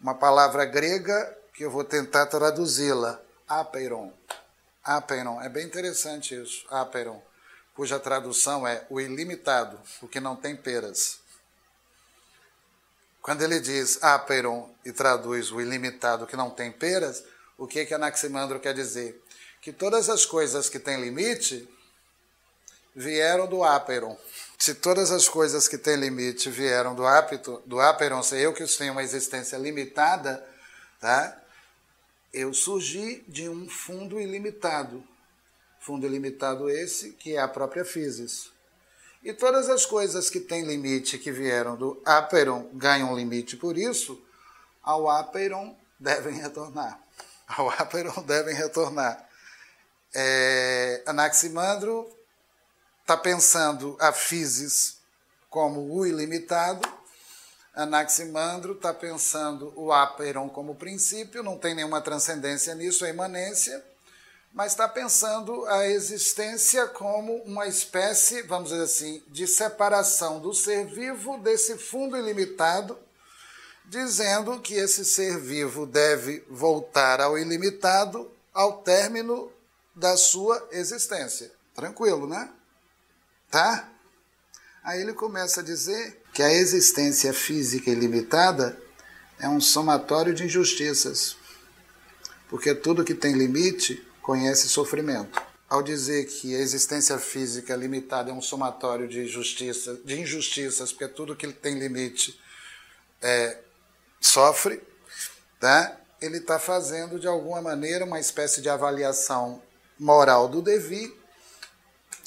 uma 0.00 0.16
palavra 0.16 0.64
grega 0.64 1.32
que 1.54 1.64
eu 1.64 1.70
vou 1.70 1.84
tentar 1.84 2.26
traduzi-la, 2.26 3.20
apeiron. 3.48 4.12
Apeiron, 4.82 5.40
é 5.40 5.48
bem 5.48 5.64
interessante 5.64 6.34
isso, 6.34 6.66
apeiron, 6.68 7.22
cuja 7.74 8.00
tradução 8.00 8.66
é 8.66 8.84
o 8.90 9.00
ilimitado, 9.00 9.78
o 10.02 10.08
que 10.08 10.18
não 10.18 10.34
tem 10.34 10.56
peras. 10.56 11.20
Quando 13.26 13.42
ele 13.42 13.58
diz 13.58 14.00
aperon 14.04 14.72
e 14.84 14.92
traduz 14.92 15.50
o 15.50 15.60
ilimitado 15.60 16.28
que 16.28 16.36
não 16.36 16.48
tem 16.48 16.70
peras, 16.70 17.24
o 17.58 17.66
que 17.66 17.84
que 17.84 17.92
Anaximandro 17.92 18.60
quer 18.60 18.72
dizer? 18.72 19.20
Que 19.60 19.72
todas 19.72 20.08
as 20.08 20.24
coisas 20.24 20.68
que 20.68 20.78
têm 20.78 21.00
limite 21.00 21.68
vieram 22.94 23.48
do 23.48 23.64
aperon. 23.64 24.16
Se 24.56 24.76
todas 24.76 25.10
as 25.10 25.28
coisas 25.28 25.66
que 25.66 25.76
têm 25.76 25.96
limite 25.96 26.48
vieram 26.48 26.94
do, 26.94 27.04
apito, 27.04 27.60
do 27.66 27.80
aperon, 27.80 28.22
se 28.22 28.36
eu 28.40 28.52
que 28.52 28.64
tenho 28.64 28.92
uma 28.92 29.02
existência 29.02 29.56
limitada, 29.56 30.48
tá? 31.00 31.36
eu 32.32 32.54
surgi 32.54 33.24
de 33.26 33.48
um 33.48 33.68
fundo 33.68 34.20
ilimitado. 34.20 35.02
Fundo 35.80 36.06
ilimitado 36.06 36.70
esse 36.70 37.10
que 37.14 37.34
é 37.34 37.40
a 37.40 37.48
própria 37.48 37.84
physis. 37.84 38.52
E 39.26 39.32
todas 39.32 39.68
as 39.68 39.84
coisas 39.84 40.30
que 40.30 40.38
têm 40.38 40.64
limite, 40.64 41.18
que 41.18 41.32
vieram 41.32 41.74
do 41.74 42.00
Aperon, 42.04 42.70
ganham 42.74 43.12
limite 43.12 43.56
por 43.56 43.76
isso, 43.76 44.22
ao 44.80 45.10
Aperon 45.10 45.76
devem 45.98 46.34
retornar. 46.34 46.96
Ao 47.48 47.68
Aperon 47.68 48.22
devem 48.22 48.54
retornar. 48.54 49.28
É, 50.14 51.02
Anaximandro 51.06 52.08
está 53.00 53.16
pensando 53.16 53.96
a 53.98 54.12
physis 54.12 54.98
como 55.50 55.92
o 55.92 56.06
ilimitado, 56.06 56.88
Anaximandro 57.74 58.74
está 58.74 58.94
pensando 58.94 59.72
o 59.74 59.92
Aperon 59.92 60.48
como 60.48 60.76
princípio, 60.76 61.42
não 61.42 61.58
tem 61.58 61.74
nenhuma 61.74 62.00
transcendência 62.00 62.76
nisso, 62.76 63.04
é 63.04 63.10
imanência 63.10 63.84
mas 64.56 64.72
está 64.72 64.88
pensando 64.88 65.66
a 65.66 65.86
existência 65.86 66.86
como 66.86 67.36
uma 67.42 67.66
espécie, 67.66 68.40
vamos 68.40 68.70
dizer 68.70 68.84
assim, 68.84 69.22
de 69.28 69.46
separação 69.46 70.40
do 70.40 70.54
ser 70.54 70.86
vivo 70.86 71.36
desse 71.36 71.76
fundo 71.76 72.16
ilimitado, 72.16 72.98
dizendo 73.84 74.58
que 74.58 74.72
esse 74.72 75.04
ser 75.04 75.38
vivo 75.38 75.84
deve 75.84 76.42
voltar 76.48 77.20
ao 77.20 77.36
ilimitado 77.36 78.30
ao 78.54 78.78
término 78.78 79.52
da 79.94 80.16
sua 80.16 80.66
existência. 80.72 81.52
Tranquilo, 81.74 82.26
né? 82.26 82.48
Tá? 83.50 83.90
Aí 84.82 85.02
ele 85.02 85.12
começa 85.12 85.60
a 85.60 85.64
dizer 85.64 86.22
que 86.32 86.42
a 86.42 86.50
existência 86.50 87.34
física 87.34 87.90
ilimitada 87.90 88.80
é 89.38 89.46
um 89.46 89.60
somatório 89.60 90.32
de 90.32 90.44
injustiças. 90.44 91.36
Porque 92.48 92.74
tudo 92.74 93.04
que 93.04 93.14
tem 93.14 93.34
limite 93.34 94.05
conhece 94.26 94.68
sofrimento. 94.68 95.40
Ao 95.68 95.82
dizer 95.82 96.26
que 96.26 96.54
a 96.54 96.58
existência 96.58 97.16
física 97.16 97.76
limitada 97.76 98.30
é 98.30 98.34
um 98.34 98.42
somatório 98.42 99.06
de, 99.06 99.26
justiça, 99.26 99.98
de 100.04 100.20
injustiças, 100.20 100.92
porque 100.92 101.06
tudo 101.06 101.36
que 101.36 101.46
tem 101.52 101.78
limite 101.78 102.38
é, 103.22 103.58
sofre, 104.20 104.82
tá? 105.60 105.96
ele 106.20 106.38
está 106.38 106.58
fazendo 106.58 107.20
de 107.20 107.28
alguma 107.28 107.62
maneira 107.62 108.04
uma 108.04 108.18
espécie 108.18 108.60
de 108.60 108.68
avaliação 108.68 109.62
moral 109.98 110.48
do 110.48 110.60
devir, 110.60 111.14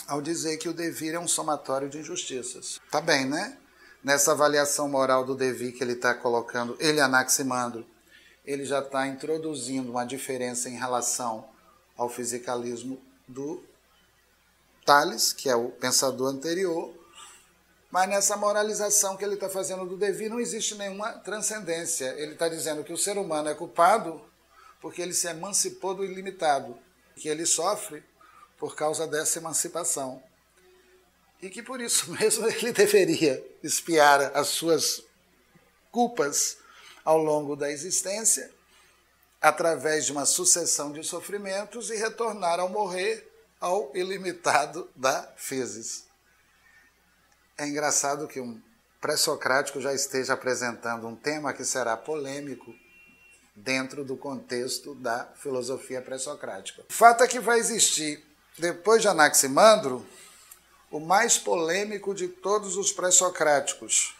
ao 0.08 0.22
dizer 0.22 0.58
que 0.58 0.70
o 0.70 0.74
devir 0.74 1.13
é 1.13 1.20
um 1.20 1.27
somatório 1.27 1.89
de 1.89 2.00
injustiças. 2.00 2.79
Tá 2.89 3.01
bem, 3.01 3.25
né? 3.25 3.58
Nessa 4.01 4.32
avaliação 4.32 4.88
moral 4.88 5.25
do 5.25 5.36
devir 5.36 5.74
que 5.74 5.84
ele 5.84 5.94
está 5.94 6.13
colocando, 6.13 6.77
ele 6.79 7.01
Anaximandro, 7.01 7.86
ele 8.46 8.63
já 8.63 8.79
está 8.79 9.06
introduzindo 9.06 9.91
uma 9.91 10.06
diferença 10.06 10.70
em 10.70 10.77
relação 10.77 11.46
ao 12.00 12.08
fisicalismo 12.10 12.98
do 13.27 13.62
Tales, 14.86 15.34
que 15.34 15.50
é 15.50 15.56
o 15.56 15.70
pensador 15.70 16.29
anterior, 16.34 16.96
mas 17.91 18.08
nessa 18.10 18.38
moralização 18.38 19.18
que 19.18 19.25
ele 19.25 19.34
está 19.34 19.50
fazendo 19.50 19.86
do 19.86 19.98
devir 19.98 20.29
não 20.29 20.39
existe 20.39 20.75
nenhuma 20.75 21.12
transcendência. 21.20 22.15
Ele 22.18 22.34
está 22.34 22.48
dizendo 22.48 22.86
que 22.86 22.94
o 22.94 22.98
ser 22.98 23.18
humano 23.18 23.50
é 23.50 23.53
culpado 23.53 24.22
porque 24.79 25.01
ele 25.01 25.13
se 25.13 25.27
emancipou 25.27 25.94
do 25.94 26.06
ilimitado, 26.06 26.77
que 27.18 27.27
ele 27.27 27.46
sofre 27.46 28.01
por 28.58 28.75
causa 28.75 29.06
dessa 29.06 29.39
emancipação. 29.39 30.24
E 31.41 31.50
que 31.50 31.62
por 31.62 31.82
isso 31.82 32.10
mesmo 32.18 32.48
ele 32.48 32.72
deveria 32.72 33.46
espiar 33.62 34.32
as 34.34 34.48
suas 34.48 35.03
culpas 35.91 36.58
ao 37.03 37.18
longo 37.18 37.58
da 37.58 37.70
existência 37.70 38.50
através 39.41 40.05
de 40.05 40.12
uma 40.12 40.25
sucessão 40.25 40.91
de 40.91 41.03
sofrimentos 41.03 41.89
e 41.89 41.96
retornar 41.96 42.60
ao 42.60 42.69
morrer 42.69 43.29
ao 43.60 43.91
ilimitado 43.96 44.89
da 44.96 45.31
physis. 45.36 46.05
É 47.58 47.67
engraçado 47.67 48.27
que 48.27 48.39
um 48.39 48.62
pré-socrático 49.01 49.81
já 49.81 49.93
esteja 49.93 50.34
apresentando 50.34 51.08
um 51.08 51.15
tema 51.15 51.53
que 51.53 51.63
será 51.63 51.96
polêmico 51.96 52.74
dentro 53.55 54.03
do 54.05 54.15
contexto 54.15 54.96
da 54.96 55.25
filosofia 55.36 56.01
pré-socrática. 56.01 56.84
O 56.89 56.93
fato 56.93 57.24
é 57.24 57.27
que 57.27 57.39
vai 57.39 57.60
existir, 57.60 58.24
depois 58.58 59.01
de 59.01 59.08
Anaximandro, 59.08 60.05
o 60.91 61.00
mais 61.00 61.38
polêmico 61.38 62.13
de 62.13 62.27
todos 62.27 62.77
os 62.77 62.91
pré-socráticos. 62.91 64.15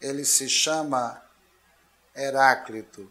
Ele 0.00 0.24
se 0.24 0.48
chama 0.48 1.20
Heráclito 2.14 3.10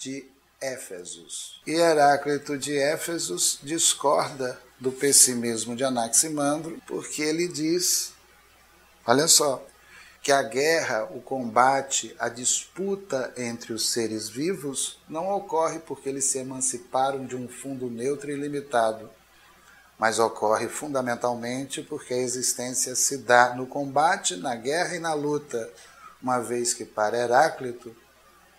de 0.00 0.26
Éfesos. 0.58 1.60
E 1.66 1.72
Heráclito 1.72 2.56
de 2.56 2.76
Éfesos 2.76 3.60
discorda 3.62 4.58
do 4.78 4.90
pessimismo 4.90 5.76
de 5.76 5.84
Anaximandro, 5.84 6.80
porque 6.86 7.20
ele 7.20 7.46
diz, 7.46 8.14
olha 9.06 9.28
só, 9.28 9.62
que 10.22 10.32
a 10.32 10.42
guerra, 10.42 11.04
o 11.04 11.20
combate, 11.20 12.16
a 12.18 12.30
disputa 12.30 13.32
entre 13.36 13.74
os 13.74 13.90
seres 13.90 14.28
vivos 14.28 14.98
não 15.06 15.30
ocorre 15.30 15.78
porque 15.78 16.08
eles 16.08 16.24
se 16.24 16.38
emanciparam 16.38 17.26
de 17.26 17.36
um 17.36 17.46
fundo 17.46 17.90
neutro 17.90 18.30
e 18.30 18.36
limitado, 18.36 19.10
mas 19.98 20.18
ocorre 20.18 20.68
fundamentalmente 20.68 21.82
porque 21.82 22.14
a 22.14 22.18
existência 22.18 22.94
se 22.94 23.18
dá 23.18 23.54
no 23.54 23.66
combate, 23.66 24.36
na 24.36 24.54
guerra 24.54 24.96
e 24.96 24.98
na 24.98 25.12
luta, 25.12 25.70
uma 26.22 26.38
vez 26.38 26.72
que 26.72 26.86
para 26.86 27.18
Heráclito 27.18 27.94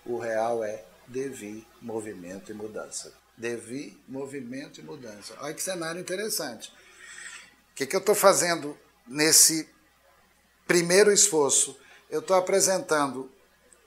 o 0.05 0.19
real 0.19 0.63
é 0.63 0.83
devir, 1.12 1.65
movimento 1.82 2.51
e 2.51 2.53
mudança. 2.53 3.13
Devir, 3.38 3.98
movimento 4.08 4.80
e 4.80 4.84
mudança. 4.84 5.36
Olha 5.41 5.53
que 5.53 5.62
cenário 5.62 6.00
interessante. 6.00 6.72
O 7.72 7.75
que, 7.75 7.86
que 7.86 7.96
eu 7.96 8.00
estou 8.00 8.15
fazendo 8.15 8.77
nesse 9.08 9.68
primeiro 10.65 11.12
esforço? 11.12 11.77
Eu 12.10 12.20
estou 12.20 12.36
apresentando 12.36 13.30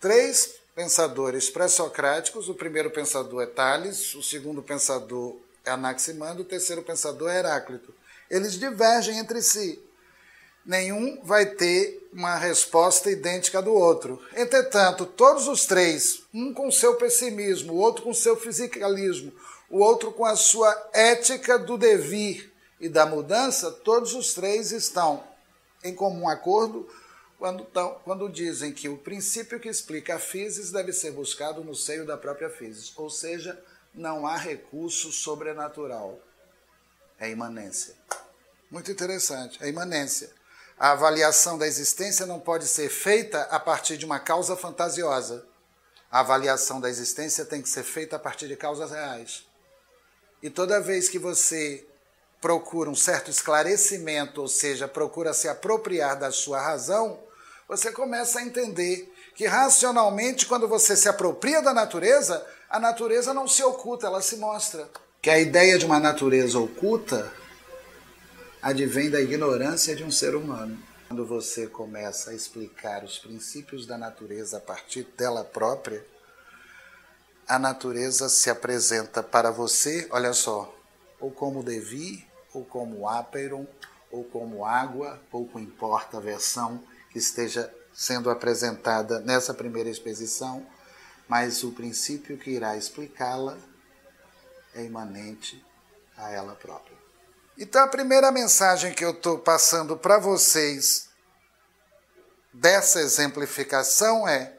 três 0.00 0.54
pensadores 0.74 1.48
pré-socráticos. 1.48 2.48
O 2.48 2.54
primeiro 2.54 2.90
pensador 2.90 3.42
é 3.42 3.46
Tales, 3.46 4.14
o 4.14 4.22
segundo 4.22 4.62
pensador 4.62 5.36
é 5.64 5.70
Anaximandro, 5.70 6.42
o 6.42 6.46
terceiro 6.46 6.82
pensador 6.82 7.30
é 7.30 7.38
Heráclito. 7.38 7.94
Eles 8.30 8.58
divergem 8.58 9.18
entre 9.18 9.40
si. 9.40 9.82
Nenhum 10.64 11.22
vai 11.22 11.46
ter 11.46 12.08
uma 12.12 12.36
resposta 12.36 13.10
idêntica 13.10 13.60
do 13.60 13.72
outro. 13.72 14.22
Entretanto, 14.34 15.04
todos 15.04 15.48
os 15.48 15.66
três, 15.66 16.22
um 16.32 16.54
com 16.54 16.70
seu 16.70 16.94
pessimismo, 16.94 17.74
o 17.74 17.76
outro 17.76 18.04
com 18.04 18.14
seu 18.14 18.36
fisicalismo, 18.36 19.32
o 19.68 19.78
outro 19.78 20.12
com 20.12 20.24
a 20.24 20.36
sua 20.36 20.90
ética 20.92 21.58
do 21.58 21.76
devir 21.76 22.52
e 22.80 22.88
da 22.88 23.04
mudança, 23.04 23.70
todos 23.70 24.14
os 24.14 24.32
três 24.32 24.72
estão 24.72 25.24
em 25.82 25.94
comum 25.94 26.28
acordo 26.28 26.88
quando, 27.38 27.64
tão, 27.64 28.00
quando 28.04 28.28
dizem 28.28 28.72
que 28.72 28.88
o 28.88 28.96
princípio 28.96 29.60
que 29.60 29.68
explica 29.68 30.14
a 30.14 30.18
física 30.18 30.78
deve 30.78 30.92
ser 30.92 31.10
buscado 31.10 31.62
no 31.62 31.74
seio 31.74 32.06
da 32.06 32.16
própria 32.16 32.48
física, 32.48 33.02
ou 33.02 33.10
seja, 33.10 33.62
não 33.92 34.26
há 34.26 34.36
recurso 34.36 35.12
sobrenatural. 35.12 36.18
É 37.18 37.28
imanência. 37.30 37.94
Muito 38.70 38.90
interessante, 38.90 39.62
é 39.62 39.68
imanência. 39.68 40.30
A 40.78 40.90
avaliação 40.90 41.56
da 41.56 41.66
existência 41.66 42.26
não 42.26 42.40
pode 42.40 42.66
ser 42.66 42.88
feita 42.88 43.42
a 43.42 43.60
partir 43.60 43.96
de 43.96 44.04
uma 44.04 44.18
causa 44.18 44.56
fantasiosa. 44.56 45.46
A 46.10 46.20
avaliação 46.20 46.80
da 46.80 46.90
existência 46.90 47.44
tem 47.44 47.62
que 47.62 47.68
ser 47.68 47.84
feita 47.84 48.16
a 48.16 48.18
partir 48.18 48.48
de 48.48 48.56
causas 48.56 48.90
reais. 48.90 49.44
E 50.42 50.50
toda 50.50 50.80
vez 50.80 51.08
que 51.08 51.18
você 51.18 51.86
procura 52.40 52.90
um 52.90 52.94
certo 52.94 53.30
esclarecimento, 53.30 54.42
ou 54.42 54.48
seja, 54.48 54.86
procura 54.86 55.32
se 55.32 55.48
apropriar 55.48 56.18
da 56.18 56.30
sua 56.30 56.60
razão, 56.60 57.18
você 57.68 57.90
começa 57.90 58.40
a 58.40 58.42
entender 58.42 59.10
que 59.34 59.46
racionalmente, 59.46 60.46
quando 60.46 60.68
você 60.68 60.96
se 60.96 61.08
apropria 61.08 61.62
da 61.62 61.72
natureza, 61.72 62.44
a 62.68 62.78
natureza 62.78 63.32
não 63.32 63.48
se 63.48 63.62
oculta, 63.62 64.06
ela 64.06 64.20
se 64.20 64.36
mostra. 64.36 64.88
Que 65.22 65.30
a 65.30 65.38
ideia 65.38 65.78
de 65.78 65.86
uma 65.86 65.98
natureza 65.98 66.58
oculta 66.58 67.32
advém 68.64 69.10
da 69.10 69.20
ignorância 69.20 69.94
de 69.94 70.02
um 70.02 70.10
ser 70.10 70.34
humano. 70.34 70.78
Quando 71.06 71.26
você 71.26 71.66
começa 71.66 72.30
a 72.30 72.34
explicar 72.34 73.04
os 73.04 73.18
princípios 73.18 73.86
da 73.86 73.98
natureza 73.98 74.56
a 74.56 74.60
partir 74.60 75.02
dela 75.18 75.44
própria, 75.44 76.02
a 77.46 77.58
natureza 77.58 78.26
se 78.30 78.48
apresenta 78.48 79.22
para 79.22 79.50
você, 79.50 80.08
olha 80.10 80.32
só, 80.32 80.74
ou 81.20 81.30
como 81.30 81.62
Devi, 81.62 82.26
ou 82.54 82.64
como 82.64 83.06
Aperon, 83.06 83.66
ou 84.10 84.24
como 84.24 84.64
água, 84.64 85.20
pouco 85.30 85.60
importa 85.60 86.16
a 86.16 86.20
versão 86.20 86.82
que 87.10 87.18
esteja 87.18 87.70
sendo 87.92 88.30
apresentada 88.30 89.20
nessa 89.20 89.52
primeira 89.52 89.90
exposição, 89.90 90.66
mas 91.28 91.62
o 91.62 91.72
princípio 91.72 92.38
que 92.38 92.52
irá 92.52 92.78
explicá-la 92.78 93.58
é 94.74 94.82
imanente 94.82 95.62
a 96.16 96.30
ela 96.30 96.54
própria. 96.54 96.93
Então, 97.56 97.84
a 97.84 97.88
primeira 97.88 98.32
mensagem 98.32 98.92
que 98.92 99.04
eu 99.04 99.12
estou 99.12 99.38
passando 99.38 99.96
para 99.96 100.18
vocês 100.18 101.08
dessa 102.52 103.00
exemplificação 103.00 104.26
é: 104.26 104.52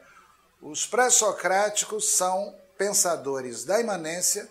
os 0.62 0.86
pré-socráticos 0.86 2.08
são 2.08 2.54
pensadores 2.78 3.64
da 3.64 3.78
imanência, 3.78 4.48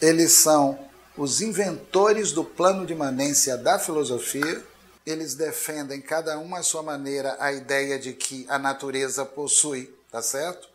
eles 0.00 0.30
são 0.32 0.88
os 1.16 1.40
inventores 1.40 2.30
do 2.30 2.44
plano 2.44 2.86
de 2.86 2.92
imanência 2.92 3.56
da 3.56 3.76
filosofia, 3.76 4.64
eles 5.04 5.34
defendem 5.34 6.00
cada 6.00 6.38
um 6.38 6.54
à 6.54 6.62
sua 6.62 6.84
maneira 6.84 7.36
a 7.40 7.52
ideia 7.52 7.98
de 7.98 8.12
que 8.12 8.46
a 8.48 8.56
natureza 8.56 9.26
possui, 9.26 9.92
tá 10.12 10.22
certo? 10.22 10.68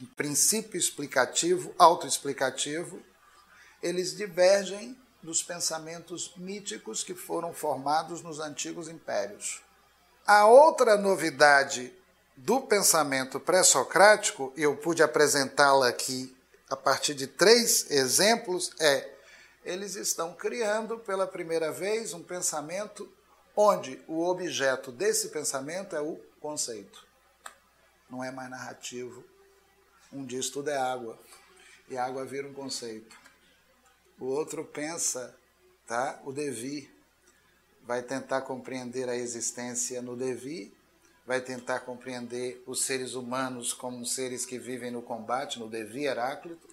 Um 0.00 0.04
princípio 0.14 0.78
explicativo, 0.78 1.74
autoexplicativo. 1.78 3.00
Eles 3.82 4.14
divergem 4.14 4.99
dos 5.22 5.42
pensamentos 5.42 6.32
míticos 6.36 7.04
que 7.04 7.14
foram 7.14 7.52
formados 7.52 8.22
nos 8.22 8.40
antigos 8.40 8.88
impérios. 8.88 9.62
A 10.26 10.46
outra 10.46 10.96
novidade 10.96 11.92
do 12.36 12.60
pensamento 12.60 13.38
pré-socrático, 13.38 14.52
e 14.56 14.62
eu 14.62 14.76
pude 14.76 15.02
apresentá-la 15.02 15.88
aqui 15.88 16.34
a 16.70 16.76
partir 16.76 17.14
de 17.14 17.26
três 17.26 17.90
exemplos, 17.90 18.72
é 18.78 19.16
eles 19.64 19.94
estão 19.94 20.32
criando 20.32 20.98
pela 20.98 21.26
primeira 21.26 21.70
vez 21.70 22.14
um 22.14 22.22
pensamento 22.22 23.10
onde 23.54 24.02
o 24.08 24.24
objeto 24.24 24.90
desse 24.90 25.28
pensamento 25.28 25.94
é 25.94 26.00
o 26.00 26.18
conceito. 26.40 27.06
Não 28.08 28.24
é 28.24 28.30
mais 28.30 28.48
narrativo. 28.48 29.22
Um 30.12 30.24
diz 30.24 30.48
tudo 30.48 30.70
é 30.70 30.76
água, 30.76 31.18
e 31.88 31.98
água 31.98 32.24
vira 32.24 32.48
um 32.48 32.54
conceito. 32.54 33.16
O 34.20 34.26
outro 34.26 34.64
pensa, 34.64 35.34
tá? 35.86 36.20
O 36.24 36.32
devir 36.32 36.88
vai 37.82 38.02
tentar 38.02 38.42
compreender 38.42 39.08
a 39.08 39.16
existência 39.16 40.00
no 40.00 40.16
devir 40.16 40.72
vai 41.30 41.40
tentar 41.40 41.78
compreender 41.78 42.60
os 42.66 42.82
seres 42.82 43.14
humanos 43.14 43.72
como 43.72 44.04
seres 44.04 44.44
que 44.44 44.58
vivem 44.58 44.90
no 44.90 45.00
combate, 45.00 45.60
no 45.60 45.68
Devi 45.68 46.04
Heráclito. 46.04 46.68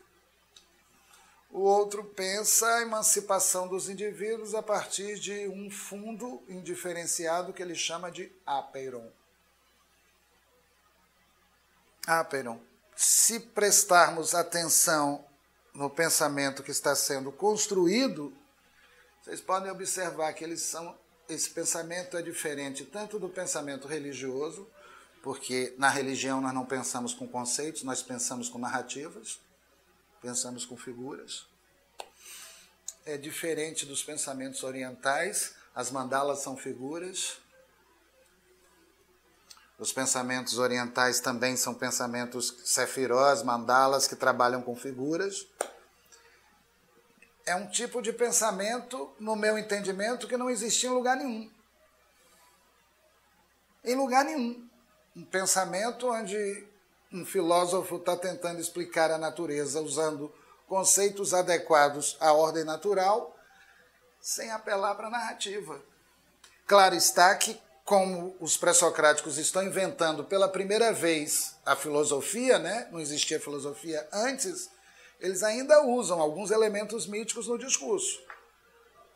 O 1.52 1.60
outro 1.60 2.04
pensa 2.04 2.68
a 2.68 2.82
emancipação 2.82 3.68
dos 3.68 3.88
indivíduos 3.88 4.56
a 4.56 4.64
partir 4.64 5.20
de 5.20 5.48
um 5.48 5.70
fundo 5.70 6.42
indiferenciado 6.50 7.54
que 7.54 7.62
ele 7.62 7.76
chama 7.76 8.10
de 8.10 8.32
apeiron. 8.48 9.08
Apeiron. 12.08 12.60
Se 12.96 13.40
prestarmos 13.40 14.34
atenção 14.34 15.24
no 15.78 15.92
pensamento 15.92 16.64
que 16.64 16.72
está 16.72 16.96
sendo 16.96 17.32
construído, 17.32 18.34
vocês 19.22 19.40
podem 19.40 19.70
observar 19.70 20.34
que 20.34 20.44
eles 20.44 20.64
são 20.64 20.98
esse 21.30 21.52
pensamento 21.52 22.18
é 22.18 22.22
diferente 22.22 22.84
tanto 22.84 23.20
do 23.20 23.30
pensamento 23.30 23.88
religioso, 23.88 24.68
porque 25.22 25.76
na 25.78 25.90
religião 25.90 26.42
nós 26.42 26.54
não 26.54 26.66
pensamos 26.66 27.14
com 27.14 27.28
conceitos, 27.28 27.84
nós 27.84 28.02
pensamos 28.02 28.50
com 28.50 28.58
narrativas, 28.58 29.40
pensamos 30.20 30.66
com 30.66 30.76
figuras. 30.76 31.46
É 33.06 33.16
diferente 33.16 33.86
dos 33.86 34.02
pensamentos 34.02 34.64
orientais, 34.64 35.54
as 35.76 35.92
mandalas 35.92 36.40
são 36.40 36.58
figuras. 36.58 37.38
Os 39.78 39.94
pensamentos 39.94 40.58
orientais 40.58 41.20
também 41.20 41.56
são 41.56 41.74
pensamentos 41.74 42.56
sefirós, 42.66 43.44
mandalas, 43.44 44.08
que 44.08 44.16
trabalham 44.16 44.62
com 44.62 44.76
figuras 44.76 45.46
é 47.48 47.56
um 47.56 47.66
tipo 47.66 48.02
de 48.02 48.12
pensamento, 48.12 49.10
no 49.18 49.34
meu 49.38 49.58
entendimento, 49.58 50.28
que 50.28 50.36
não 50.36 50.50
existia 50.50 50.90
em 50.90 50.94
lugar 50.94 51.16
nenhum. 51.16 51.50
Em 53.86 53.96
lugar 53.96 54.26
nenhum. 54.26 54.68
Um 55.16 55.24
pensamento 55.24 56.12
onde 56.12 56.68
um 57.12 57.26
filósofo 57.26 57.96
está 57.96 58.18
tentando 58.18 58.60
explicar 58.60 59.10
a 59.12 59.18
natureza 59.18 59.82
usando 59.82 60.32
conceitos 60.68 61.34
adequados 61.34 62.18
à 62.20 62.34
ordem 62.34 62.66
natural, 62.66 63.34
sem 64.20 64.52
apelar 64.52 64.96
para 64.96 65.08
a 65.08 65.12
narrativa. 65.12 65.82
Claro 66.68 66.96
está 66.96 67.34
que, 67.34 67.58
como 67.88 68.36
os 68.42 68.58
pré-socráticos 68.58 69.38
estão 69.38 69.64
inventando 69.64 70.26
pela 70.26 70.50
primeira 70.50 70.92
vez 70.92 71.56
a 71.66 71.74
filosofia, 71.74 72.60
né? 72.60 72.86
não 72.92 73.00
existia 73.00 73.40
filosofia 73.40 74.06
antes, 74.12 74.70
eles 75.22 75.42
ainda 75.42 75.82
usam 75.86 76.20
alguns 76.20 76.52
elementos 76.52 77.08
míticos 77.08 77.48
no 77.48 77.58
discurso. 77.58 78.20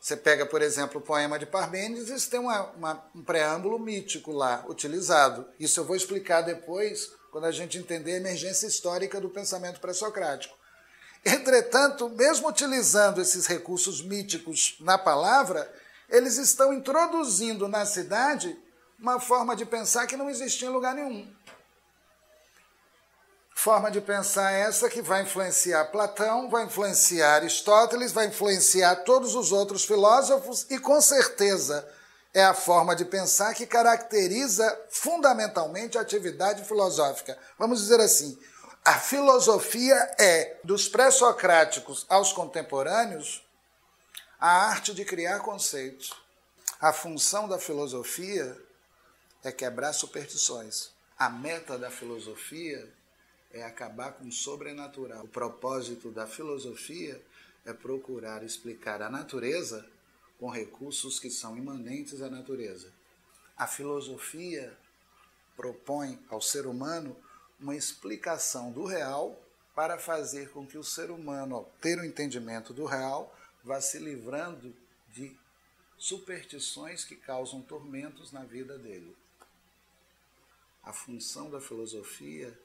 Você 0.00 0.16
pega, 0.16 0.46
por 0.46 0.62
exemplo, 0.62 1.02
o 1.02 1.04
poema 1.04 1.38
de 1.38 1.44
Parmênides, 1.44 2.26
tem 2.28 2.40
uma, 2.40 2.62
uma, 2.70 3.04
um 3.14 3.22
preâmbulo 3.22 3.78
mítico 3.78 4.32
lá 4.32 4.64
utilizado. 4.66 5.46
Isso 5.60 5.78
eu 5.78 5.84
vou 5.84 5.94
explicar 5.94 6.40
depois, 6.40 7.10
quando 7.30 7.44
a 7.44 7.52
gente 7.52 7.76
entender 7.76 8.14
a 8.14 8.20
emergência 8.20 8.66
histórica 8.66 9.20
do 9.20 9.28
pensamento 9.28 9.80
pré-socrático. 9.80 10.56
Entretanto, 11.22 12.08
mesmo 12.08 12.48
utilizando 12.48 13.20
esses 13.20 13.46
recursos 13.46 14.00
míticos 14.00 14.76
na 14.80 14.96
palavra, 14.96 15.70
eles 16.08 16.38
estão 16.38 16.72
introduzindo 16.72 17.68
na 17.68 17.84
cidade 17.84 18.61
uma 19.02 19.18
forma 19.18 19.56
de 19.56 19.66
pensar 19.66 20.06
que 20.06 20.16
não 20.16 20.30
existia 20.30 20.68
em 20.68 20.70
lugar 20.70 20.94
nenhum. 20.94 21.28
Forma 23.52 23.90
de 23.90 24.00
pensar 24.00 24.52
essa 24.52 24.88
que 24.88 25.02
vai 25.02 25.22
influenciar 25.22 25.86
Platão, 25.86 26.48
vai 26.48 26.64
influenciar 26.64 27.34
Aristóteles, 27.34 28.12
vai 28.12 28.28
influenciar 28.28 28.96
todos 29.04 29.34
os 29.34 29.50
outros 29.50 29.84
filósofos 29.84 30.66
e, 30.70 30.78
com 30.78 31.00
certeza, 31.00 31.86
é 32.32 32.44
a 32.44 32.54
forma 32.54 32.94
de 32.94 33.04
pensar 33.04 33.52
que 33.54 33.66
caracteriza 33.66 34.86
fundamentalmente 34.88 35.98
a 35.98 36.00
atividade 36.00 36.64
filosófica. 36.64 37.36
Vamos 37.58 37.80
dizer 37.80 38.00
assim: 38.00 38.38
a 38.84 38.94
filosofia 38.94 39.96
é, 40.18 40.60
dos 40.62 40.88
pré-socráticos 40.88 42.06
aos 42.08 42.32
contemporâneos, 42.32 43.44
a 44.38 44.68
arte 44.68 44.94
de 44.94 45.04
criar 45.04 45.40
conceitos. 45.40 46.12
A 46.80 46.92
função 46.92 47.46
da 47.46 47.60
filosofia 47.60 48.56
é 49.42 49.50
quebrar 49.50 49.92
superstições. 49.92 50.90
A 51.18 51.28
meta 51.28 51.78
da 51.78 51.90
filosofia 51.90 52.88
é 53.50 53.62
acabar 53.64 54.12
com 54.12 54.26
o 54.26 54.32
sobrenatural. 54.32 55.24
O 55.24 55.28
propósito 55.28 56.10
da 56.10 56.26
filosofia 56.26 57.20
é 57.64 57.72
procurar 57.72 58.42
explicar 58.42 59.02
a 59.02 59.10
natureza 59.10 59.86
com 60.38 60.50
recursos 60.50 61.20
que 61.20 61.30
são 61.30 61.56
imanentes 61.56 62.22
à 62.22 62.28
natureza. 62.28 62.90
A 63.56 63.66
filosofia 63.66 64.76
propõe 65.56 66.18
ao 66.28 66.40
ser 66.40 66.66
humano 66.66 67.16
uma 67.60 67.76
explicação 67.76 68.72
do 68.72 68.84
real 68.84 69.40
para 69.74 69.98
fazer 69.98 70.50
com 70.50 70.66
que 70.66 70.76
o 70.76 70.84
ser 70.84 71.10
humano, 71.10 71.56
ao 71.56 71.64
ter 71.80 71.98
o 71.98 72.04
entendimento 72.04 72.72
do 72.72 72.84
real, 72.84 73.34
vá 73.62 73.80
se 73.80 73.98
livrando 73.98 74.74
de 75.08 75.36
superstições 75.96 77.04
que 77.04 77.14
causam 77.14 77.62
tormentos 77.62 78.32
na 78.32 78.42
vida 78.42 78.76
dele. 78.76 79.16
A 80.82 80.92
função 80.92 81.48
da 81.48 81.60
filosofia 81.60 82.58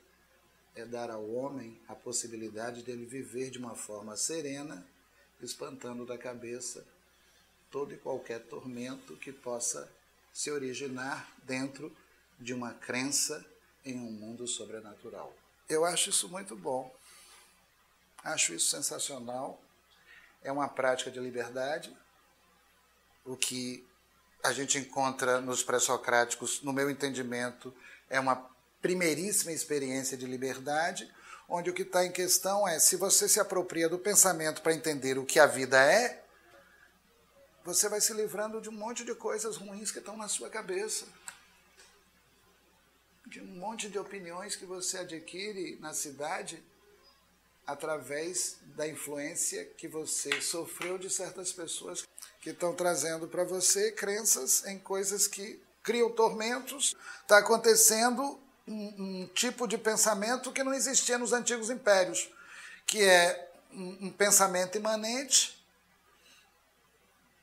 é 0.75 0.85
dar 0.85 1.09
ao 1.09 1.29
homem 1.29 1.79
a 1.87 1.95
possibilidade 1.95 2.83
dele 2.83 3.05
viver 3.05 3.49
de 3.49 3.57
uma 3.57 3.75
forma 3.75 4.15
serena, 4.15 4.85
espantando 5.41 6.05
da 6.05 6.17
cabeça 6.17 6.85
todo 7.69 7.93
e 7.93 7.97
qualquer 7.97 8.39
tormento 8.45 9.15
que 9.17 9.31
possa 9.31 9.91
se 10.33 10.51
originar 10.51 11.31
dentro 11.43 11.95
de 12.39 12.53
uma 12.53 12.73
crença 12.73 13.45
em 13.83 13.95
um 13.95 14.11
mundo 14.11 14.47
sobrenatural. 14.47 15.33
Eu 15.67 15.85
acho 15.85 16.09
isso 16.09 16.29
muito 16.29 16.55
bom. 16.55 16.93
Acho 18.23 18.53
isso 18.53 18.69
sensacional. 18.69 19.61
É 20.43 20.51
uma 20.51 20.67
prática 20.67 21.11
de 21.11 21.19
liberdade, 21.19 21.95
o 23.25 23.35
que 23.35 23.85
a 24.43 24.53
gente 24.53 24.77
encontra 24.77 25.41
nos 25.41 25.63
pré-socráticos, 25.63 26.61
no 26.61 26.71
meu 26.71 26.89
entendimento, 26.89 27.73
é 28.09 28.19
uma 28.19 28.49
primeiríssima 28.81 29.51
experiência 29.51 30.17
de 30.17 30.25
liberdade, 30.25 31.11
onde 31.47 31.69
o 31.69 31.73
que 31.73 31.81
está 31.81 32.05
em 32.05 32.11
questão 32.11 32.67
é 32.67 32.79
se 32.79 32.95
você 32.95 33.27
se 33.27 33.39
apropria 33.39 33.89
do 33.89 33.97
pensamento 33.97 34.61
para 34.61 34.73
entender 34.73 35.17
o 35.17 35.25
que 35.25 35.39
a 35.39 35.45
vida 35.45 35.81
é, 35.83 36.23
você 37.63 37.89
vai 37.89 37.99
se 37.99 38.13
livrando 38.13 38.61
de 38.61 38.69
um 38.69 38.73
monte 38.73 39.03
de 39.03 39.13
coisas 39.13 39.57
ruins 39.57 39.91
que 39.91 39.99
estão 39.99 40.15
na 40.15 40.29
sua 40.29 40.49
cabeça. 40.49 41.05
De 43.25 43.41
um 43.41 43.59
monte 43.59 43.89
de 43.89 43.99
opiniões 43.99 44.55
que 44.55 44.65
você 44.65 44.99
adquire 44.99 45.77
na 45.81 45.93
cidade 45.93 46.63
através 47.65 48.55
da 48.77 48.87
influência 48.87 49.65
que 49.65 49.85
você 49.85 50.39
sofreu 50.39 50.97
de 50.97 51.09
certas 51.09 51.51
pessoas 51.51 52.07
que 52.39 52.51
estão 52.51 52.73
trazendo 52.73 53.27
para 53.27 53.43
você 53.43 53.91
crenças 53.91 54.65
em 54.65 54.79
coisas 54.79 55.27
que 55.27 55.61
criam 55.87 56.11
tormentos. 56.11 56.97
Está 57.21 57.37
acontecendo 57.37 58.37
um, 58.67 59.21
um, 59.21 59.27
tipo 59.33 59.65
de 59.65 59.77
pensamento 59.77 60.51
que 60.51 60.61
não 60.61 60.73
existia 60.73 61.17
nos 61.17 61.31
antigos 61.31 61.69
impérios, 61.69 62.29
que 62.85 63.01
é 63.01 63.49
um, 63.71 64.07
um 64.07 64.11
pensamento 64.11 64.77
imanente 64.77 65.65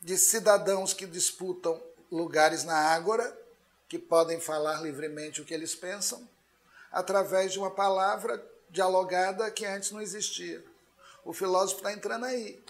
de 0.02 0.18
cidadãos 0.18 0.92
que 0.92 1.06
disputam 1.06 1.82
lugares 2.12 2.64
na 2.64 2.76
ágora, 2.76 3.34
que 3.88 3.98
podem 3.98 4.38
falar 4.38 4.82
livremente 4.82 5.40
o 5.40 5.44
que 5.46 5.54
eles 5.54 5.74
pensam, 5.74 6.28
através 6.92 7.52
de 7.52 7.58
uma 7.58 7.70
palavra 7.70 8.44
dialogada 8.68 9.50
que 9.50 9.64
antes 9.64 9.90
não 9.90 10.02
existia. 10.02 10.62
O 11.24 11.32
filósofo 11.32 11.78
está 11.78 11.94
entrando 11.94 12.26
aí. 12.26 12.62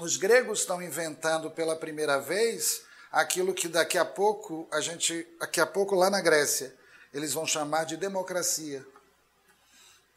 Os 0.00 0.16
gregos 0.16 0.60
estão 0.60 0.82
inventando 0.82 1.48
pela 1.48 1.76
primeira 1.76 2.18
vez 2.18 2.89
aquilo 3.10 3.54
que 3.54 3.68
daqui 3.68 3.98
a 3.98 4.04
pouco 4.04 4.68
a 4.70 4.80
gente, 4.80 5.26
daqui 5.38 5.60
a 5.60 5.66
pouco 5.66 5.94
lá 5.94 6.10
na 6.10 6.20
Grécia, 6.20 6.74
eles 7.12 7.32
vão 7.32 7.46
chamar 7.46 7.84
de 7.84 7.96
democracia. 7.96 8.86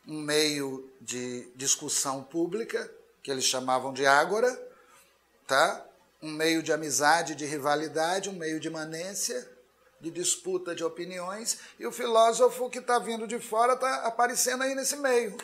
Um 0.08 0.20
meio 0.20 0.92
de 1.00 1.50
discussão 1.56 2.24
pública, 2.24 2.92
que 3.22 3.32
eles 3.32 3.46
chamavam 3.46 3.94
de 3.94 4.06
ágora, 4.06 4.52
tá? 5.48 5.86
Um 6.22 6.32
meio 6.32 6.62
de 6.62 6.72
amizade, 6.72 7.36
de 7.36 7.46
rivalidade, 7.46 8.30
um 8.30 8.34
meio 8.34 8.60
de 8.60 8.70
manência, 8.70 9.50
de 10.00 10.12
disputa 10.12 10.76
de 10.76 10.84
opiniões, 10.84 11.60
e 11.80 11.88
o 11.88 11.92
filósofo 11.92 12.70
que 12.70 12.80
está 12.80 13.00
vindo 13.00 13.26
de 13.26 13.40
fora 13.40 13.74
está 13.74 14.06
aparecendo 14.06 14.64
aí 14.64 14.76
nesse 14.76 14.98
meio 14.98 15.38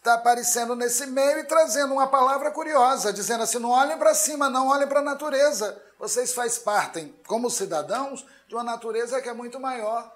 está 0.00 0.14
aparecendo 0.14 0.74
nesse 0.74 1.06
meio 1.06 1.40
e 1.40 1.44
trazendo 1.44 1.92
uma 1.92 2.06
palavra 2.06 2.50
curiosa, 2.50 3.12
dizendo 3.12 3.44
assim: 3.44 3.58
não 3.58 3.70
olhem 3.70 3.98
para 3.98 4.14
cima, 4.14 4.48
não 4.48 4.68
olhem 4.68 4.88
para 4.88 5.00
a 5.00 5.04
natureza. 5.04 5.80
Vocês 5.98 6.32
fazem 6.32 6.62
parte, 6.62 7.14
como 7.26 7.50
cidadãos, 7.50 8.26
de 8.48 8.54
uma 8.54 8.64
natureza 8.64 9.20
que 9.20 9.28
é 9.28 9.34
muito 9.34 9.60
maior 9.60 10.10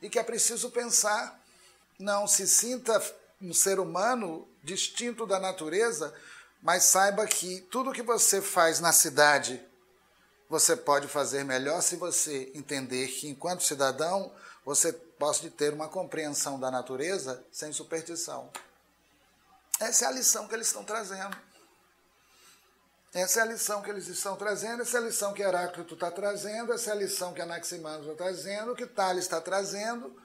e 0.00 0.10
que 0.10 0.18
é 0.18 0.22
preciso 0.22 0.70
pensar. 0.70 1.40
Não 1.98 2.26
se 2.26 2.46
sinta 2.46 3.02
um 3.40 3.54
ser 3.54 3.80
humano 3.80 4.46
distinto 4.62 5.26
da 5.26 5.40
natureza, 5.40 6.12
mas 6.62 6.84
saiba 6.84 7.26
que 7.26 7.60
tudo 7.70 7.92
que 7.92 8.02
você 8.02 8.42
faz 8.42 8.80
na 8.80 8.92
cidade, 8.92 9.64
você 10.48 10.76
pode 10.76 11.08
fazer 11.08 11.42
melhor 11.44 11.80
se 11.80 11.96
você 11.96 12.52
entender 12.54 13.08
que, 13.08 13.28
enquanto 13.28 13.62
cidadão, 13.62 14.30
você 14.64 14.92
pode 14.92 15.48
ter 15.50 15.72
uma 15.72 15.88
compreensão 15.88 16.60
da 16.60 16.70
natureza 16.70 17.42
sem 17.50 17.72
superstição. 17.72 18.50
Essa 19.82 20.04
é 20.04 20.08
a 20.08 20.12
lição 20.12 20.46
que 20.46 20.54
eles 20.54 20.68
estão 20.68 20.84
trazendo. 20.84 21.36
Essa 23.12 23.40
é 23.40 23.42
a 23.42 23.46
lição 23.46 23.82
que 23.82 23.90
eles 23.90 24.06
estão 24.06 24.36
trazendo, 24.36 24.82
essa 24.82 24.96
é 24.96 25.00
a 25.00 25.04
lição 25.04 25.34
que 25.34 25.42
Heráclito 25.42 25.94
está 25.94 26.10
trazendo, 26.10 26.72
essa 26.72 26.90
é 26.90 26.92
a 26.92 26.96
lição 26.96 27.34
que 27.34 27.42
Anaximandro 27.42 28.12
está 28.12 28.24
trazendo, 28.24 28.76
que 28.76 28.86
Tales 28.86 29.24
está 29.24 29.40
trazendo. 29.40 30.16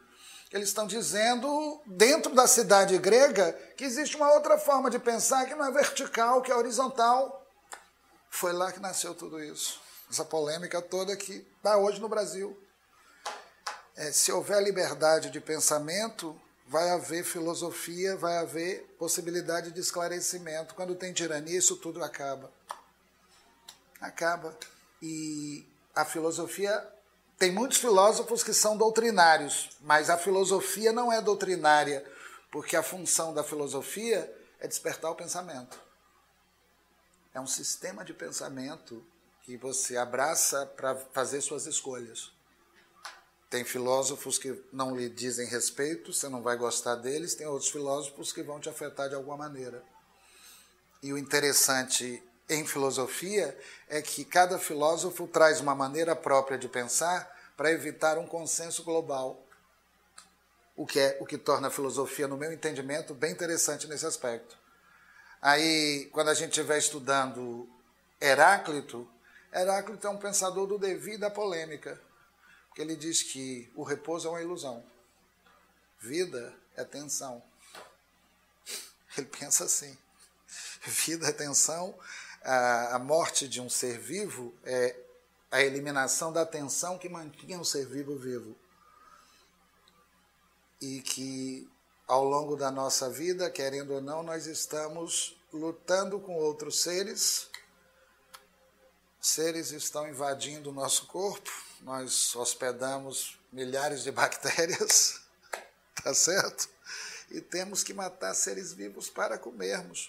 Eles 0.53 0.69
estão 0.69 0.85
dizendo, 0.85 1.81
dentro 1.87 2.33
da 2.35 2.47
cidade 2.47 2.97
grega, 2.99 3.51
que 3.75 3.83
existe 3.83 4.15
uma 4.15 4.31
outra 4.31 4.59
forma 4.59 4.91
de 4.91 4.99
pensar 4.99 5.45
que 5.47 5.55
não 5.55 5.65
é 5.65 5.71
vertical, 5.71 6.41
que 6.41 6.51
é 6.51 6.55
horizontal. 6.55 7.45
Foi 8.29 8.53
lá 8.53 8.71
que 8.71 8.79
nasceu 8.79 9.15
tudo 9.15 9.43
isso. 9.43 9.81
Essa 10.09 10.23
polêmica 10.23 10.81
toda 10.81 11.17
que 11.17 11.45
está 11.57 11.77
hoje 11.77 11.99
no 11.99 12.07
Brasil. 12.07 12.55
É, 13.95 14.11
se 14.11 14.31
houver 14.31 14.61
liberdade 14.61 15.31
de 15.31 15.41
pensamento, 15.41 16.39
vai 16.67 16.89
haver 16.89 17.23
filosofia, 17.23 18.17
vai 18.17 18.37
haver 18.37 18.83
possibilidade 18.99 19.71
de 19.71 19.79
esclarecimento. 19.79 20.75
Quando 20.75 20.95
tem 20.95 21.13
tirania, 21.13 21.57
isso 21.57 21.77
tudo 21.77 22.03
acaba. 22.03 22.51
Acaba. 24.01 24.55
E 25.01 25.65
a 25.95 26.05
filosofia. 26.05 26.93
Tem 27.39 27.51
muitos 27.51 27.77
filósofos 27.77 28.43
que 28.43 28.51
são 28.51 28.75
doutrinários, 28.75 29.69
mas 29.81 30.09
a 30.09 30.17
filosofia 30.17 30.91
não 30.91 31.13
é 31.13 31.21
doutrinária, 31.21 32.03
porque 32.51 32.75
a 32.75 32.81
função 32.81 33.31
da 33.31 33.43
filosofia 33.43 34.33
é 34.59 34.67
despertar 34.67 35.11
o 35.11 35.15
pensamento. 35.15 35.79
É 37.35 37.39
um 37.39 37.45
sistema 37.45 38.03
de 38.03 38.11
pensamento 38.11 39.05
que 39.43 39.55
você 39.55 39.97
abraça 39.97 40.65
para 40.65 40.95
fazer 41.13 41.39
suas 41.41 41.67
escolhas. 41.67 42.31
Tem 43.49 43.63
filósofos 43.63 44.37
que 44.37 44.61
não 44.73 44.95
lhe 44.95 45.09
dizem 45.09 45.47
respeito, 45.47 46.11
você 46.11 46.27
não 46.27 46.41
vai 46.41 46.57
gostar 46.57 46.95
deles, 46.95 47.33
tem 47.33 47.47
outros 47.47 47.71
filósofos 47.71 48.33
que 48.33 48.43
vão 48.43 48.59
te 48.59 48.67
afetar 48.67 49.07
de 49.07 49.15
alguma 49.15 49.37
maneira. 49.37 49.81
E 51.01 51.13
o 51.13 51.17
interessante 51.17 52.21
em 52.49 52.65
filosofia 52.65 53.57
é 53.87 54.01
que 54.01 54.25
cada 54.25 54.59
filósofo 54.59 55.27
traz 55.27 55.61
uma 55.61 55.73
maneira 55.73 56.13
própria 56.13 56.57
de 56.57 56.67
pensar 56.67 57.33
para 57.55 57.71
evitar 57.71 58.17
um 58.17 58.27
consenso 58.27 58.83
global. 58.83 59.41
O 60.75 60.85
que 60.85 60.99
é 60.99 61.17
o 61.21 61.25
que 61.25 61.37
torna 61.37 61.69
a 61.69 61.71
filosofia, 61.71 62.27
no 62.27 62.37
meu 62.37 62.51
entendimento, 62.51 63.13
bem 63.13 63.31
interessante 63.31 63.87
nesse 63.87 64.05
aspecto. 64.05 64.57
Aí, 65.41 66.09
quando 66.11 66.29
a 66.29 66.33
gente 66.33 66.49
estiver 66.49 66.77
estudando 66.77 67.67
Heráclito, 68.19 69.09
Heráclito 69.53 70.05
é 70.05 70.09
um 70.09 70.17
pensador 70.17 70.67
do 70.67 70.77
devido 70.77 71.23
à 71.23 71.29
polêmica 71.29 72.06
ele 72.81 72.95
diz 72.95 73.23
que 73.23 73.71
o 73.75 73.83
repouso 73.83 74.27
é 74.27 74.31
uma 74.31 74.41
ilusão, 74.41 74.83
vida 75.99 76.53
é 76.75 76.83
tensão. 76.83 77.41
Ele 79.17 79.27
pensa 79.27 79.63
assim: 79.63 79.97
vida 80.85 81.27
é 81.27 81.31
tensão, 81.31 81.97
a, 82.43 82.99
morte 82.99 83.47
de 83.47 83.59
um 83.59 83.69
ser 83.69 83.99
vivo 83.99 84.53
é 84.63 84.95
a 85.51 85.61
eliminação 85.61 86.31
da 86.31 86.45
tensão 86.45 86.97
que 86.97 87.09
mantinha 87.09 87.59
o 87.59 87.65
ser 87.65 87.85
vivo 87.85 88.17
vivo. 88.17 88.55
E 90.79 91.01
que 91.01 91.67
ao 92.07 92.23
longo 92.23 92.55
da 92.55 92.71
nossa 92.71 93.09
vida, 93.09 93.49
querendo 93.49 93.95
ou 93.95 94.01
não, 94.01 94.23
nós 94.23 94.45
estamos 94.45 95.35
lutando 95.51 96.19
com 96.19 96.35
outros 96.35 96.81
seres. 96.81 97.49
Seres 99.27 99.71
estão 99.71 100.07
invadindo 100.07 100.69
o 100.69 100.73
nosso 100.73 101.05
corpo, 101.07 101.51
nós 101.81 102.33
hospedamos 102.33 103.37
milhares 103.51 104.01
de 104.01 104.09
bactérias, 104.09 105.19
tá 106.01 106.13
certo? 106.13 106.69
E 107.29 107.41
temos 107.41 107.83
que 107.83 107.93
matar 107.93 108.33
seres 108.33 108.71
vivos 108.71 109.09
para 109.09 109.37
comermos, 109.37 110.07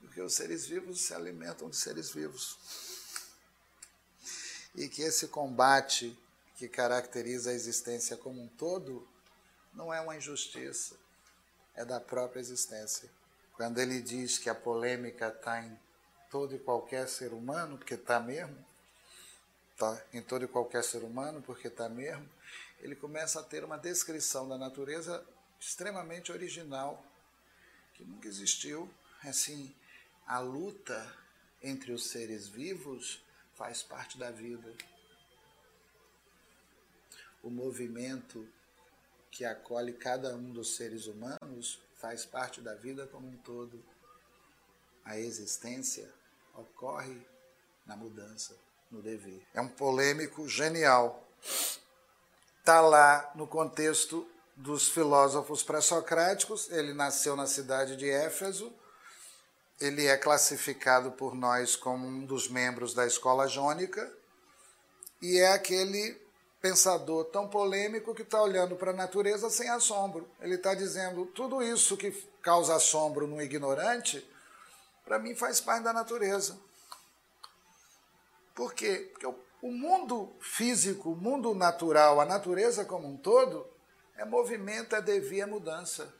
porque 0.00 0.20
os 0.20 0.34
seres 0.34 0.66
vivos 0.66 1.00
se 1.00 1.14
alimentam 1.14 1.70
de 1.70 1.76
seres 1.76 2.10
vivos. 2.10 2.58
E 4.74 4.88
que 4.88 5.02
esse 5.02 5.28
combate 5.28 6.18
que 6.56 6.68
caracteriza 6.68 7.50
a 7.50 7.54
existência 7.54 8.16
como 8.16 8.42
um 8.42 8.48
todo 8.48 9.06
não 9.72 9.94
é 9.94 10.00
uma 10.00 10.16
injustiça, 10.16 10.96
é 11.76 11.84
da 11.84 12.00
própria 12.00 12.40
existência. 12.40 13.08
Quando 13.52 13.78
ele 13.78 14.02
diz 14.02 14.38
que 14.38 14.50
a 14.50 14.54
polêmica 14.56 15.28
está 15.28 15.62
em 15.62 15.78
todo 16.30 16.54
e 16.54 16.58
qualquer 16.58 17.08
ser 17.08 17.32
humano, 17.32 17.76
porque 17.76 17.94
está 17.94 18.20
mesmo, 18.20 18.56
tá? 19.76 20.00
em 20.12 20.22
todo 20.22 20.44
e 20.44 20.48
qualquer 20.48 20.84
ser 20.84 21.02
humano, 21.02 21.42
porque 21.42 21.68
está 21.68 21.88
mesmo, 21.88 22.28
ele 22.80 22.94
começa 22.94 23.40
a 23.40 23.42
ter 23.42 23.64
uma 23.64 23.76
descrição 23.76 24.48
da 24.48 24.56
natureza 24.56 25.24
extremamente 25.60 26.32
original, 26.32 27.04
que 27.94 28.04
nunca 28.04 28.28
existiu. 28.28 28.88
Assim, 29.22 29.74
a 30.26 30.38
luta 30.38 31.14
entre 31.62 31.92
os 31.92 32.06
seres 32.06 32.48
vivos 32.48 33.20
faz 33.54 33.82
parte 33.82 34.16
da 34.16 34.30
vida. 34.30 34.72
O 37.42 37.50
movimento 37.50 38.48
que 39.30 39.44
acolhe 39.44 39.92
cada 39.92 40.34
um 40.34 40.50
dos 40.52 40.76
seres 40.76 41.06
humanos 41.06 41.78
faz 41.96 42.24
parte 42.24 42.60
da 42.60 42.74
vida 42.74 43.06
como 43.06 43.28
um 43.28 43.36
todo. 43.38 43.82
A 45.04 45.18
existência 45.18 46.10
ocorre 46.54 47.16
na 47.86 47.96
mudança, 47.96 48.54
no 48.90 49.02
dever. 49.02 49.42
É 49.54 49.60
um 49.60 49.68
polêmico 49.68 50.48
genial. 50.48 51.22
Está 52.58 52.80
lá 52.80 53.30
no 53.34 53.46
contexto 53.46 54.26
dos 54.56 54.88
filósofos 54.88 55.62
pré-socráticos. 55.62 56.70
Ele 56.70 56.92
nasceu 56.92 57.34
na 57.34 57.46
cidade 57.46 57.96
de 57.96 58.08
Éfeso. 58.08 58.72
Ele 59.80 60.06
é 60.06 60.16
classificado 60.16 61.12
por 61.12 61.34
nós 61.34 61.74
como 61.74 62.06
um 62.06 62.24
dos 62.26 62.48
membros 62.48 62.92
da 62.92 63.06
escola 63.06 63.46
jônica 63.48 64.12
e 65.22 65.38
é 65.38 65.52
aquele 65.52 66.18
pensador 66.60 67.24
tão 67.26 67.48
polêmico 67.48 68.14
que 68.14 68.22
está 68.22 68.40
olhando 68.42 68.76
para 68.76 68.90
a 68.90 68.94
natureza 68.94 69.48
sem 69.50 69.68
assombro. 69.68 70.28
Ele 70.40 70.54
está 70.54 70.74
dizendo 70.74 71.26
tudo 71.26 71.62
isso 71.62 71.96
que 71.96 72.10
causa 72.42 72.76
assombro 72.76 73.26
no 73.26 73.40
ignorante, 73.40 74.26
para 75.10 75.18
mim 75.18 75.34
faz 75.34 75.60
parte 75.60 75.82
da 75.82 75.92
natureza. 75.92 76.56
Por 78.54 78.72
quê? 78.72 79.10
Porque 79.10 79.26
o 79.60 79.72
mundo 79.72 80.32
físico, 80.40 81.10
o 81.10 81.16
mundo 81.16 81.52
natural, 81.52 82.20
a 82.20 82.24
natureza 82.24 82.84
como 82.84 83.08
um 83.08 83.16
todo, 83.16 83.68
é 84.16 84.24
movimento, 84.24 84.94
é 84.94 85.02
devir, 85.02 85.40
é 85.40 85.46
mudança. 85.46 86.14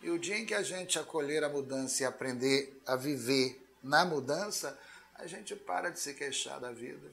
E 0.00 0.10
o 0.10 0.18
dia 0.18 0.36
em 0.36 0.44
que 0.44 0.54
a 0.54 0.62
gente 0.64 0.98
acolher 0.98 1.44
a 1.44 1.48
mudança 1.48 2.02
e 2.02 2.04
aprender 2.04 2.82
a 2.84 2.96
viver 2.96 3.64
na 3.80 4.04
mudança, 4.04 4.76
a 5.14 5.24
gente 5.28 5.54
para 5.54 5.90
de 5.90 6.00
se 6.00 6.12
queixar 6.12 6.58
da 6.58 6.72
vida. 6.72 7.12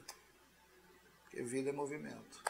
Porque 1.22 1.42
vida 1.42 1.70
é 1.70 1.72
movimento. 1.72 2.42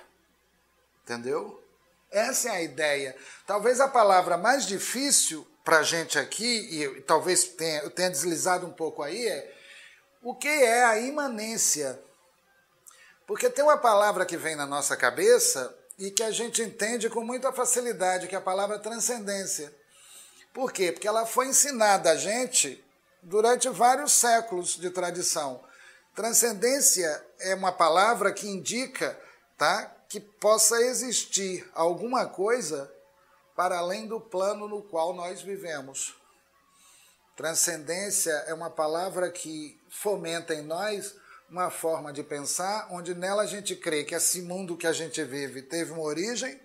Entendeu? 1.02 1.62
Essa 2.10 2.48
é 2.48 2.52
a 2.52 2.62
ideia. 2.62 3.14
Talvez 3.46 3.78
a 3.78 3.88
palavra 3.88 4.38
mais 4.38 4.64
difícil 4.64 5.46
para 5.68 5.80
a 5.80 5.82
gente 5.82 6.18
aqui, 6.18 6.82
e 6.82 7.02
talvez 7.02 7.44
tenha, 7.44 7.82
eu 7.82 7.90
tenha 7.90 8.08
deslizado 8.08 8.66
um 8.66 8.72
pouco 8.72 9.02
aí, 9.02 9.28
é 9.28 9.54
o 10.22 10.34
que 10.34 10.48
é 10.48 10.82
a 10.82 10.98
imanência. 10.98 12.00
Porque 13.26 13.50
tem 13.50 13.62
uma 13.62 13.76
palavra 13.76 14.24
que 14.24 14.38
vem 14.38 14.56
na 14.56 14.64
nossa 14.64 14.96
cabeça 14.96 15.76
e 15.98 16.10
que 16.10 16.22
a 16.22 16.30
gente 16.30 16.62
entende 16.62 17.10
com 17.10 17.22
muita 17.22 17.52
facilidade, 17.52 18.28
que 18.28 18.34
é 18.34 18.38
a 18.38 18.40
palavra 18.40 18.78
transcendência. 18.78 19.70
Por 20.54 20.72
quê? 20.72 20.90
Porque 20.90 21.06
ela 21.06 21.26
foi 21.26 21.48
ensinada 21.48 22.12
a 22.12 22.16
gente 22.16 22.82
durante 23.22 23.68
vários 23.68 24.12
séculos 24.12 24.74
de 24.74 24.88
tradição. 24.88 25.62
Transcendência 26.14 27.22
é 27.40 27.54
uma 27.54 27.72
palavra 27.72 28.32
que 28.32 28.48
indica 28.48 29.20
tá, 29.58 29.94
que 30.08 30.18
possa 30.18 30.80
existir 30.80 31.70
alguma 31.74 32.24
coisa 32.24 32.90
para 33.58 33.78
além 33.78 34.06
do 34.06 34.20
plano 34.20 34.68
no 34.68 34.80
qual 34.80 35.12
nós 35.12 35.42
vivemos. 35.42 36.14
Transcendência 37.36 38.30
é 38.46 38.54
uma 38.54 38.70
palavra 38.70 39.32
que 39.32 39.76
fomenta 39.90 40.54
em 40.54 40.62
nós 40.62 41.16
uma 41.50 41.68
forma 41.68 42.12
de 42.12 42.22
pensar 42.22 42.86
onde 42.92 43.16
nela 43.16 43.42
a 43.42 43.46
gente 43.46 43.74
crê 43.74 44.04
que 44.04 44.14
esse 44.14 44.42
mundo 44.42 44.76
que 44.76 44.86
a 44.86 44.92
gente 44.92 45.24
vive 45.24 45.60
teve 45.60 45.90
uma 45.90 46.02
origem 46.02 46.56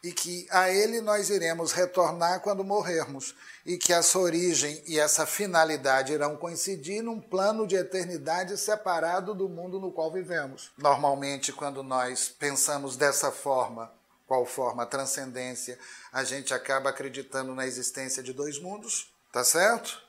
e 0.00 0.12
que 0.12 0.46
a 0.50 0.70
ele 0.70 1.00
nós 1.00 1.30
iremos 1.30 1.72
retornar 1.72 2.42
quando 2.42 2.62
morrermos 2.62 3.34
e 3.66 3.76
que 3.76 3.92
essa 3.92 4.20
origem 4.20 4.80
e 4.86 5.00
essa 5.00 5.26
finalidade 5.26 6.12
irão 6.12 6.36
coincidir 6.36 7.02
num 7.02 7.20
plano 7.20 7.66
de 7.66 7.74
eternidade 7.74 8.56
separado 8.56 9.34
do 9.34 9.48
mundo 9.48 9.80
no 9.80 9.90
qual 9.90 10.12
vivemos. 10.12 10.70
Normalmente, 10.78 11.52
quando 11.52 11.82
nós 11.82 12.28
pensamos 12.28 12.96
dessa 12.96 13.32
forma, 13.32 13.97
qual 14.28 14.46
forma? 14.46 14.84
A 14.84 14.86
transcendência, 14.86 15.76
a 16.12 16.22
gente 16.22 16.54
acaba 16.54 16.90
acreditando 16.90 17.54
na 17.54 17.66
existência 17.66 18.22
de 18.22 18.32
dois 18.32 18.60
mundos, 18.60 19.12
tá 19.32 19.42
certo? 19.42 20.00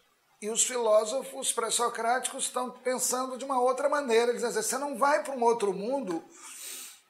E 0.41 0.49
os 0.49 0.63
filósofos 0.63 1.51
pré-socráticos 1.51 2.43
estão 2.43 2.69
pensando 2.69 3.37
de 3.37 3.45
uma 3.45 3.59
outra 3.59 3.89
maneira. 3.89 4.31
Eles 4.31 4.43
dizem: 4.43 4.61
você 4.61 4.77
não 4.77 4.97
vai 4.97 5.23
para 5.23 5.33
um 5.33 5.43
outro 5.43 5.73
mundo 5.73 6.23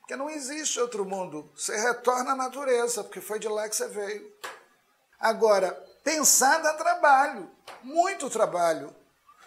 porque 0.10 0.18
não 0.18 0.28
existe 0.28 0.80
outro 0.80 1.06
mundo. 1.06 1.52
Você 1.56 1.78
retorna 1.78 2.32
à 2.32 2.36
natureza, 2.36 3.04
porque 3.04 3.22
foi 3.22 3.38
de 3.38 3.48
lá 3.48 3.70
que 3.70 3.76
você 3.76 3.88
veio. 3.88 4.34
Agora, 5.20 5.72
pensar 6.04 6.58
dá 6.64 6.74
trabalho, 6.74 7.48
muito 7.84 8.28
trabalho. 8.28 8.96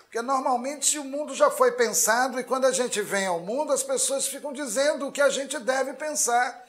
Porque 0.02 0.22
normalmente 0.22 1.00
o 1.00 1.04
mundo 1.04 1.34
já 1.34 1.50
foi 1.50 1.72
pensado 1.72 2.38
e 2.38 2.44
quando 2.44 2.66
a 2.66 2.70
gente 2.70 3.02
vem 3.02 3.26
ao 3.26 3.40
mundo, 3.40 3.72
as 3.72 3.82
pessoas 3.82 4.28
ficam 4.28 4.52
dizendo 4.52 5.08
o 5.08 5.10
que 5.10 5.20
a 5.20 5.30
gente 5.30 5.58
deve 5.58 5.94
pensar. 5.94 6.64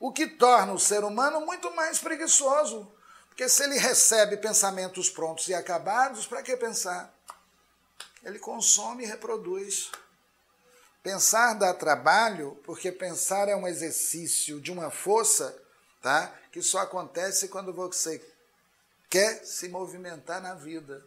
O 0.00 0.10
que 0.10 0.26
torna 0.26 0.72
o 0.72 0.78
ser 0.78 1.04
humano 1.04 1.42
muito 1.42 1.70
mais 1.76 1.98
preguiçoso. 1.98 2.90
Porque 3.28 3.50
se 3.50 3.62
ele 3.62 3.78
recebe 3.78 4.38
pensamentos 4.38 5.10
prontos 5.10 5.46
e 5.48 5.54
acabados, 5.54 6.26
para 6.26 6.42
que 6.42 6.56
pensar? 6.56 7.14
Ele 8.24 8.38
consome 8.38 9.04
e 9.04 9.06
reproduz. 9.06 9.92
Pensar 11.02 11.54
dá 11.54 11.74
trabalho, 11.74 12.58
porque 12.64 12.90
pensar 12.90 13.46
é 13.48 13.54
um 13.54 13.68
exercício 13.68 14.58
de 14.58 14.72
uma 14.72 14.90
força 14.90 15.56
tá? 16.00 16.34
que 16.50 16.62
só 16.62 16.78
acontece 16.78 17.48
quando 17.48 17.72
você 17.72 18.24
quer 19.08 19.44
se 19.44 19.68
movimentar 19.68 20.40
na 20.40 20.54
vida. 20.54 21.04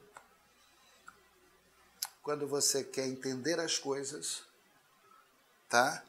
Quando 2.21 2.47
você 2.47 2.83
quer 2.83 3.07
entender 3.07 3.59
as 3.59 3.77
coisas, 3.77 4.43
tá? 5.67 6.03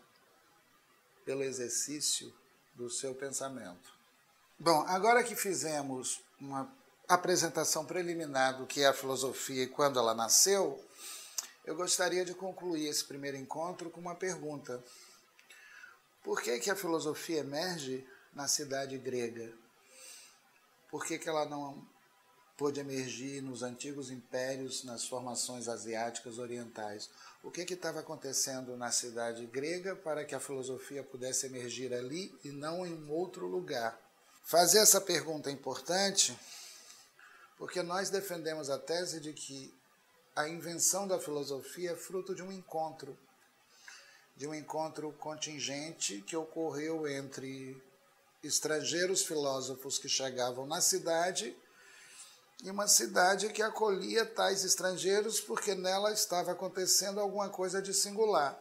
Pelo 1.25 1.43
exercício 1.43 2.33
do 2.75 2.91
seu 2.91 3.15
pensamento. 3.15 3.93
Bom, 4.59 4.85
agora 4.87 5.23
que 5.23 5.37
fizemos 5.37 6.21
uma 6.41 6.71
apresentação 7.09 7.85
preliminar 7.85 8.57
do 8.57 8.67
que 8.67 8.83
é 8.83 8.87
a 8.87 8.93
filosofia 8.93 9.65
e 9.65 9.69
quando 9.69 9.99
ela 9.99 10.15
nasceu, 10.15 10.83
eu 11.65 11.75
gostaria 11.75 12.25
de 12.25 12.35
concluir 12.35 12.87
esse 12.87 13.05
primeiro 13.05 13.37
encontro 13.37 13.91
com 13.91 14.01
uma 14.01 14.15
pergunta. 14.15 14.83
Por 16.23 16.41
que, 16.41 16.59
que 16.59 16.71
a 16.71 16.77
filosofia 16.77 17.41
emerge 17.41 18.07
na 18.33 18.49
cidade 18.49 18.97
grega? 18.99 19.53
Por 20.91 21.05
que, 21.05 21.19
que 21.19 21.29
ela 21.29 21.45
não 21.47 21.87
pôde 22.57 22.81
emergir 22.81 23.43
nos 23.43 23.63
antigos 23.63 24.11
impérios, 24.11 24.85
nas 24.85 25.05
formações 25.05 25.69
asiáticas 25.69 26.39
orientais? 26.39 27.11
O 27.43 27.51
que 27.51 27.63
estava 27.63 28.01
acontecendo 28.01 28.77
na 28.77 28.91
cidade 28.91 29.47
grega 29.47 29.97
para 29.97 30.25
que 30.25 30.35
a 30.35 30.41
filosofia 30.41 31.03
pudesse 31.03 31.47
emergir 31.47 31.93
ali 31.93 32.37
e 32.45 32.51
não 32.51 32.87
em 32.87 33.11
outro 33.11 33.47
lugar? 33.47 34.01
Fazer 34.45 34.79
essa 34.79 35.01
pergunta 35.01 35.51
é 35.51 35.53
importante 35.53 36.39
porque 37.57 37.83
nós 37.83 38.11
defendemos 38.11 38.69
a 38.71 38.79
tese 38.79 39.21
de 39.21 39.33
que 39.33 39.73
a 40.37 40.49
invenção 40.49 41.07
da 41.07 41.19
filosofia 41.19 41.93
é 41.93 41.97
fruto 41.97 42.35
de 42.35 42.43
um 42.43 42.53
encontro, 42.53 43.17
de 44.37 44.47
um 44.47 44.55
encontro 44.55 45.13
contingente 45.13 46.21
que 46.23 46.37
ocorreu 46.37 47.07
entre 47.07 47.81
estrangeiros 48.43 49.23
filósofos 49.23 49.99
que 49.99 50.09
chegavam 50.09 50.67
na 50.67 50.81
cidade 50.81 51.57
e 52.63 52.71
uma 52.71 52.87
cidade 52.87 53.51
que 53.51 53.63
acolhia 53.63 54.25
tais 54.25 54.65
estrangeiros 54.65 55.41
porque 55.41 55.75
nela 55.75 56.13
estava 56.13 56.53
acontecendo 56.53 57.21
alguma 57.21 57.49
coisa 57.49 57.83
de 57.83 57.93
singular. 57.93 58.59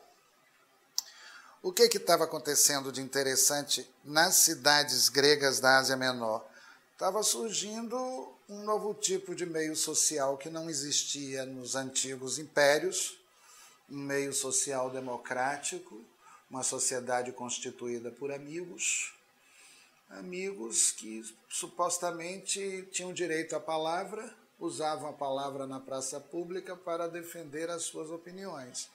O 1.61 1.71
que 1.71 1.83
estava 1.83 2.25
acontecendo 2.25 2.91
de 2.91 3.01
interessante 3.01 3.89
nas 4.03 4.35
cidades 4.35 5.07
gregas 5.07 5.61
da 5.61 5.77
Ásia 5.77 5.95
Menor? 5.95 6.45
Estava 6.91 7.23
surgindo 7.23 7.97
um 8.49 8.63
novo 8.63 8.93
tipo 8.93 9.33
de 9.33 9.45
meio 9.45 9.75
social 9.75 10.37
que 10.37 10.49
não 10.49 10.69
existia 10.69 11.45
nos 11.45 11.75
antigos 11.75 12.37
impérios, 12.37 13.17
um 13.89 13.97
meio 13.97 14.33
social 14.33 14.89
democrático, 14.89 16.01
uma 16.49 16.63
sociedade 16.63 17.31
constituída 17.31 18.11
por 18.11 18.31
amigos, 18.31 19.13
amigos 20.17 20.91
que 20.91 21.23
supostamente 21.49 22.87
tinham 22.91 23.13
direito 23.13 23.55
à 23.55 23.59
palavra, 23.59 24.33
usavam 24.59 25.09
a 25.09 25.13
palavra 25.13 25.65
na 25.65 25.79
praça 25.79 26.19
pública 26.19 26.75
para 26.75 27.07
defender 27.07 27.69
as 27.69 27.83
suas 27.83 28.09
opiniões. 28.09 28.89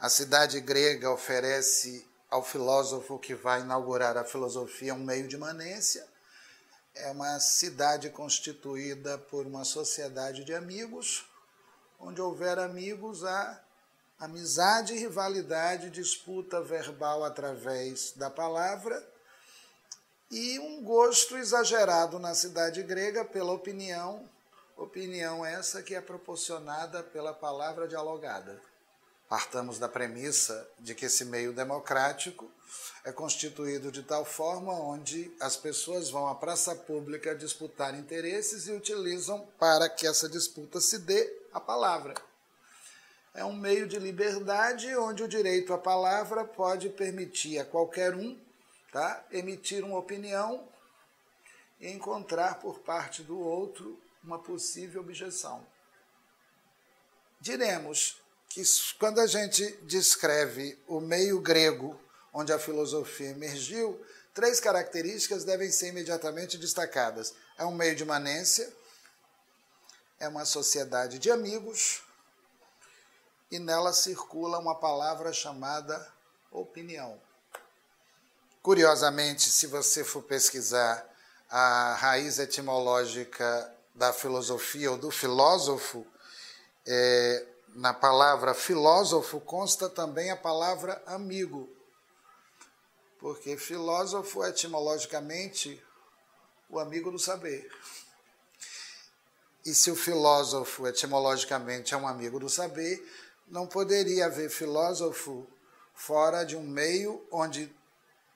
A 0.00 0.08
cidade 0.08 0.60
grega 0.60 1.10
oferece 1.10 2.06
ao 2.30 2.42
filósofo 2.42 3.18
que 3.18 3.34
vai 3.34 3.60
inaugurar 3.60 4.16
a 4.16 4.24
filosofia 4.24 4.94
um 4.94 5.04
meio 5.04 5.28
de 5.28 5.36
manência. 5.36 6.06
É 6.94 7.10
uma 7.10 7.38
cidade 7.38 8.10
constituída 8.10 9.18
por 9.18 9.46
uma 9.46 9.64
sociedade 9.64 10.44
de 10.44 10.54
amigos, 10.54 11.24
onde 11.98 12.20
houver 12.20 12.58
amigos 12.58 13.24
há 13.24 13.60
amizade, 14.18 14.94
rivalidade, 14.94 15.90
disputa 15.90 16.60
verbal 16.60 17.24
através 17.24 18.12
da 18.12 18.30
palavra 18.30 19.13
e 20.30 20.58
um 20.58 20.82
gosto 20.82 21.36
exagerado 21.36 22.18
na 22.18 22.34
cidade 22.34 22.82
grega 22.82 23.24
pela 23.24 23.52
opinião, 23.52 24.28
opinião 24.76 25.44
essa 25.44 25.82
que 25.82 25.94
é 25.94 26.00
proporcionada 26.00 27.02
pela 27.02 27.32
palavra 27.32 27.86
dialogada. 27.86 28.60
Partamos 29.28 29.78
da 29.78 29.88
premissa 29.88 30.68
de 30.78 30.94
que 30.94 31.06
esse 31.06 31.24
meio 31.24 31.52
democrático 31.52 32.50
é 33.04 33.12
constituído 33.12 33.90
de 33.90 34.02
tal 34.02 34.24
forma 34.24 34.72
onde 34.72 35.34
as 35.40 35.56
pessoas 35.56 36.10
vão 36.10 36.28
à 36.28 36.34
praça 36.34 36.74
pública 36.74 37.34
disputar 37.34 37.94
interesses 37.94 38.66
e 38.66 38.72
utilizam 38.72 39.46
para 39.58 39.88
que 39.88 40.06
essa 40.06 40.28
disputa 40.28 40.80
se 40.80 40.98
dê 40.98 41.32
a 41.52 41.60
palavra. 41.60 42.14
É 43.34 43.44
um 43.44 43.52
meio 43.52 43.86
de 43.86 43.98
liberdade 43.98 44.94
onde 44.96 45.22
o 45.22 45.28
direito 45.28 45.72
à 45.72 45.78
palavra 45.78 46.44
pode 46.44 46.88
permitir 46.88 47.58
a 47.58 47.64
qualquer 47.64 48.14
um 48.14 48.38
tá, 48.94 49.26
emitir 49.32 49.84
uma 49.84 49.98
opinião 49.98 50.68
e 51.80 51.90
encontrar 51.90 52.60
por 52.60 52.78
parte 52.78 53.24
do 53.24 53.36
outro 53.36 54.00
uma 54.22 54.38
possível 54.38 55.00
objeção. 55.00 55.66
Diremos 57.40 58.22
que 58.48 58.62
quando 58.96 59.20
a 59.20 59.26
gente 59.26 59.68
descreve 59.82 60.80
o 60.86 61.00
meio 61.00 61.40
grego 61.40 62.00
onde 62.32 62.52
a 62.52 62.58
filosofia 62.58 63.30
emergiu, 63.30 64.00
três 64.32 64.60
características 64.60 65.42
devem 65.42 65.72
ser 65.72 65.88
imediatamente 65.88 66.56
destacadas. 66.56 67.34
É 67.58 67.64
um 67.64 67.74
meio 67.74 67.96
de 67.96 68.04
manência, 68.04 68.72
é 70.20 70.28
uma 70.28 70.44
sociedade 70.44 71.18
de 71.18 71.32
amigos 71.32 72.00
e 73.50 73.58
nela 73.58 73.92
circula 73.92 74.60
uma 74.60 74.76
palavra 74.76 75.32
chamada 75.32 76.12
opinião. 76.52 77.20
Curiosamente, 78.64 79.50
se 79.50 79.66
você 79.66 80.02
for 80.02 80.22
pesquisar 80.22 81.06
a 81.50 81.96
raiz 81.96 82.38
etimológica 82.38 83.70
da 83.94 84.10
filosofia 84.10 84.90
ou 84.90 84.96
do 84.96 85.10
filósofo, 85.10 86.06
é, 86.86 87.46
na 87.74 87.92
palavra 87.92 88.54
filósofo 88.54 89.38
consta 89.38 89.86
também 89.90 90.30
a 90.30 90.36
palavra 90.36 91.02
amigo, 91.04 91.68
porque 93.18 93.58
filósofo 93.58 94.42
etimologicamente 94.42 95.78
o 96.70 96.78
amigo 96.78 97.10
do 97.10 97.18
saber. 97.18 97.70
E 99.62 99.74
se 99.74 99.90
o 99.90 99.94
filósofo 99.94 100.86
etimologicamente 100.86 101.92
é 101.92 101.98
um 101.98 102.08
amigo 102.08 102.40
do 102.40 102.48
saber, 102.48 103.06
não 103.46 103.66
poderia 103.66 104.24
haver 104.24 104.48
filósofo 104.48 105.46
fora 105.94 106.44
de 106.44 106.56
um 106.56 106.62
meio 106.62 107.22
onde 107.30 107.70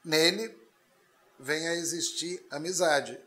nele 0.08 0.56
venha 1.38 1.70
a 1.70 1.76
existir 1.76 2.44
amizade. 2.50 3.20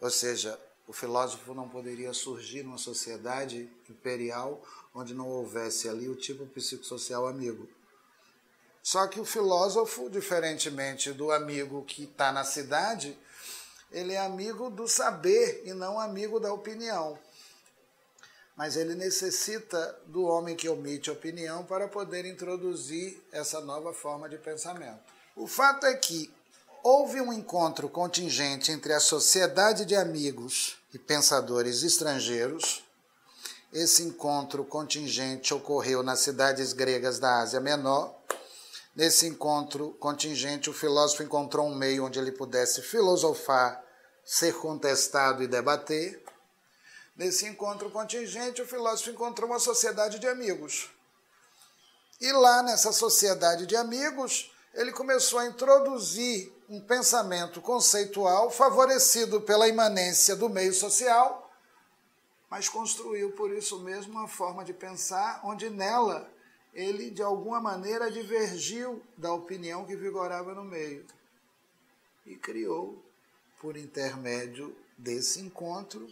Ou 0.00 0.10
seja, 0.10 0.58
o 0.86 0.92
filósofo 0.92 1.54
não 1.54 1.68
poderia 1.68 2.12
surgir 2.12 2.62
numa 2.62 2.78
sociedade 2.78 3.68
imperial 3.90 4.62
onde 4.94 5.12
não 5.12 5.28
houvesse 5.28 5.88
ali 5.88 6.08
o 6.08 6.14
tipo 6.14 6.46
psicossocial 6.46 7.26
amigo. 7.26 7.68
Só 8.80 9.06
que 9.08 9.20
o 9.20 9.24
filósofo, 9.24 10.08
diferentemente 10.08 11.12
do 11.12 11.30
amigo 11.32 11.84
que 11.84 12.04
está 12.04 12.32
na 12.32 12.44
cidade, 12.44 13.18
ele 13.90 14.12
é 14.12 14.20
amigo 14.20 14.70
do 14.70 14.86
saber 14.86 15.62
e 15.64 15.72
não 15.72 15.98
amigo 15.98 16.38
da 16.38 16.52
opinião. 16.52 17.18
Mas 18.56 18.76
ele 18.76 18.94
necessita 18.94 19.98
do 20.06 20.24
homem 20.24 20.54
que 20.54 20.68
omite 20.68 21.10
opinião 21.10 21.64
para 21.64 21.88
poder 21.88 22.24
introduzir 22.24 23.20
essa 23.32 23.60
nova 23.60 23.92
forma 23.92 24.28
de 24.28 24.38
pensamento. 24.38 25.11
O 25.36 25.46
fato 25.46 25.86
é 25.86 25.94
que 25.94 26.32
houve 26.82 27.20
um 27.20 27.32
encontro 27.32 27.88
contingente 27.88 28.70
entre 28.70 28.92
a 28.92 29.00
sociedade 29.00 29.84
de 29.84 29.96
amigos 29.96 30.76
e 30.92 30.98
pensadores 30.98 31.82
estrangeiros 31.82 32.82
esse 33.72 34.02
encontro 34.02 34.66
contingente 34.66 35.54
ocorreu 35.54 36.02
nas 36.02 36.20
cidades 36.20 36.74
gregas 36.74 37.18
da 37.18 37.40
Ásia 37.40 37.58
Menor. 37.58 38.14
Nesse 38.94 39.26
encontro 39.26 39.96
contingente, 39.98 40.68
o 40.68 40.74
filósofo 40.74 41.22
encontrou 41.22 41.66
um 41.66 41.74
meio 41.74 42.04
onde 42.04 42.18
ele 42.18 42.32
pudesse 42.32 42.82
filosofar, 42.82 43.82
ser 44.22 44.52
contestado 44.58 45.42
e 45.42 45.46
debater. 45.46 46.22
Nesse 47.16 47.46
encontro 47.46 47.90
contingente, 47.90 48.60
o 48.60 48.66
filósofo 48.66 49.08
encontrou 49.08 49.48
uma 49.48 49.58
sociedade 49.58 50.18
de 50.18 50.28
amigos. 50.28 50.90
E 52.20 52.30
lá 52.30 52.62
nessa 52.62 52.92
sociedade 52.92 53.64
de 53.64 53.74
amigos, 53.74 54.51
ele 54.74 54.92
começou 54.92 55.38
a 55.38 55.46
introduzir 55.46 56.52
um 56.68 56.80
pensamento 56.80 57.60
conceitual 57.60 58.50
favorecido 58.50 59.40
pela 59.40 59.68
imanência 59.68 60.34
do 60.34 60.48
meio 60.48 60.72
social 60.72 61.50
mas 62.48 62.68
construiu 62.68 63.32
por 63.32 63.50
isso 63.50 63.80
mesmo 63.80 64.12
uma 64.12 64.28
forma 64.28 64.64
de 64.64 64.72
pensar 64.72 65.40
onde 65.42 65.70
nela 65.70 66.30
ele 66.74 67.10
de 67.10 67.22
alguma 67.22 67.60
maneira 67.60 68.10
divergiu 68.10 69.02
da 69.16 69.32
opinião 69.32 69.84
que 69.84 69.94
vigorava 69.94 70.54
no 70.54 70.64
meio 70.64 71.06
e 72.24 72.36
criou, 72.36 73.02
por 73.60 73.76
intermédio 73.76 74.76
desse 74.96 75.40
encontro, 75.40 76.08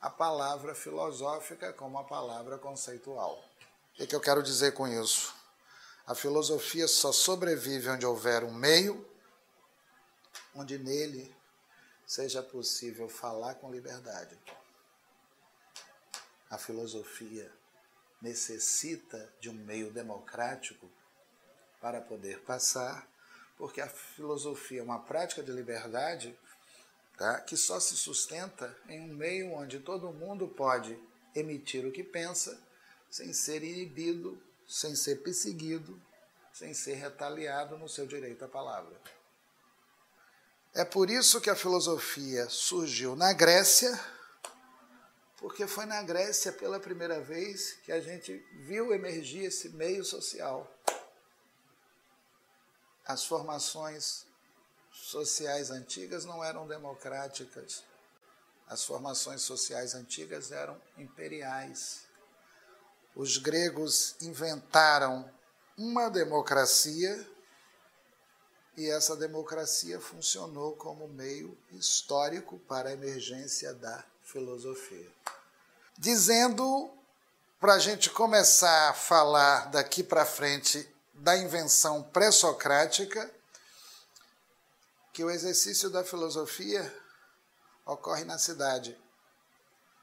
a 0.00 0.10
palavra 0.10 0.74
filosófica 0.74 1.72
como 1.72 1.98
a 1.98 2.04
palavra 2.04 2.58
conceitual. 2.58 3.42
O 3.98 4.06
que 4.06 4.14
eu 4.14 4.20
quero 4.20 4.42
dizer 4.42 4.72
com 4.72 4.86
isso? 4.86 5.34
A 6.06 6.14
filosofia 6.14 6.86
só 6.86 7.10
sobrevive 7.10 7.88
onde 7.88 8.06
houver 8.06 8.44
um 8.44 8.54
meio, 8.54 9.04
onde 10.54 10.78
nele 10.78 11.34
seja 12.06 12.40
possível 12.42 13.08
falar 13.08 13.56
com 13.56 13.72
liberdade. 13.72 14.38
A 16.48 16.56
filosofia 16.56 17.50
necessita 18.22 19.28
de 19.40 19.50
um 19.50 19.54
meio 19.54 19.90
democrático 19.90 20.88
para 21.80 22.00
poder 22.00 22.40
passar, 22.42 23.08
porque 23.58 23.80
a 23.80 23.88
filosofia 23.88 24.80
é 24.80 24.84
uma 24.84 25.00
prática 25.00 25.42
de 25.42 25.50
liberdade 25.50 26.38
tá, 27.16 27.40
que 27.40 27.56
só 27.56 27.80
se 27.80 27.96
sustenta 27.96 28.76
em 28.88 29.00
um 29.00 29.12
meio 29.12 29.52
onde 29.54 29.80
todo 29.80 30.12
mundo 30.12 30.46
pode 30.46 30.96
emitir 31.34 31.84
o 31.84 31.90
que 31.90 32.04
pensa 32.04 32.62
sem 33.10 33.32
ser 33.32 33.64
inibido, 33.64 34.40
sem 34.66 34.94
ser 34.94 35.22
perseguido, 35.22 36.00
sem 36.52 36.74
ser 36.74 36.94
retaliado 36.94 37.76
no 37.78 37.88
seu 37.88 38.06
direito 38.06 38.44
à 38.44 38.48
palavra. 38.48 39.00
É 40.74 40.84
por 40.84 41.08
isso 41.10 41.40
que 41.40 41.50
a 41.50 41.56
filosofia 41.56 42.48
surgiu 42.48 43.16
na 43.16 43.32
Grécia 43.32 43.98
porque 45.36 45.66
foi 45.66 45.84
na 45.84 46.02
Grécia 46.02 46.50
pela 46.50 46.80
primeira 46.80 47.20
vez 47.20 47.74
que 47.84 47.92
a 47.92 48.00
gente 48.00 48.36
viu 48.52 48.92
emergir 48.92 49.44
esse 49.44 49.68
meio 49.68 50.04
social. 50.04 50.70
As 53.04 53.24
formações 53.24 54.26
sociais 54.90 55.70
antigas 55.70 56.24
não 56.24 56.42
eram 56.42 56.66
democráticas. 56.66 57.84
As 58.66 58.82
formações 58.82 59.42
sociais 59.42 59.94
antigas 59.94 60.50
eram 60.50 60.80
imperiais. 60.96 62.05
Os 63.16 63.38
gregos 63.38 64.14
inventaram 64.20 65.26
uma 65.78 66.10
democracia 66.10 67.26
e 68.76 68.90
essa 68.90 69.16
democracia 69.16 69.98
funcionou 69.98 70.76
como 70.76 71.08
meio 71.08 71.56
histórico 71.72 72.58
para 72.68 72.90
a 72.90 72.92
emergência 72.92 73.72
da 73.72 74.04
filosofia. 74.22 75.10
Dizendo, 75.96 76.92
para 77.58 77.72
a 77.72 77.78
gente 77.78 78.10
começar 78.10 78.90
a 78.90 78.92
falar 78.92 79.70
daqui 79.70 80.02
para 80.02 80.26
frente 80.26 80.86
da 81.14 81.34
invenção 81.38 82.02
pré-socrática, 82.02 83.32
que 85.14 85.24
o 85.24 85.30
exercício 85.30 85.88
da 85.88 86.04
filosofia 86.04 86.94
ocorre 87.86 88.24
na 88.24 88.36
cidade. 88.36 88.94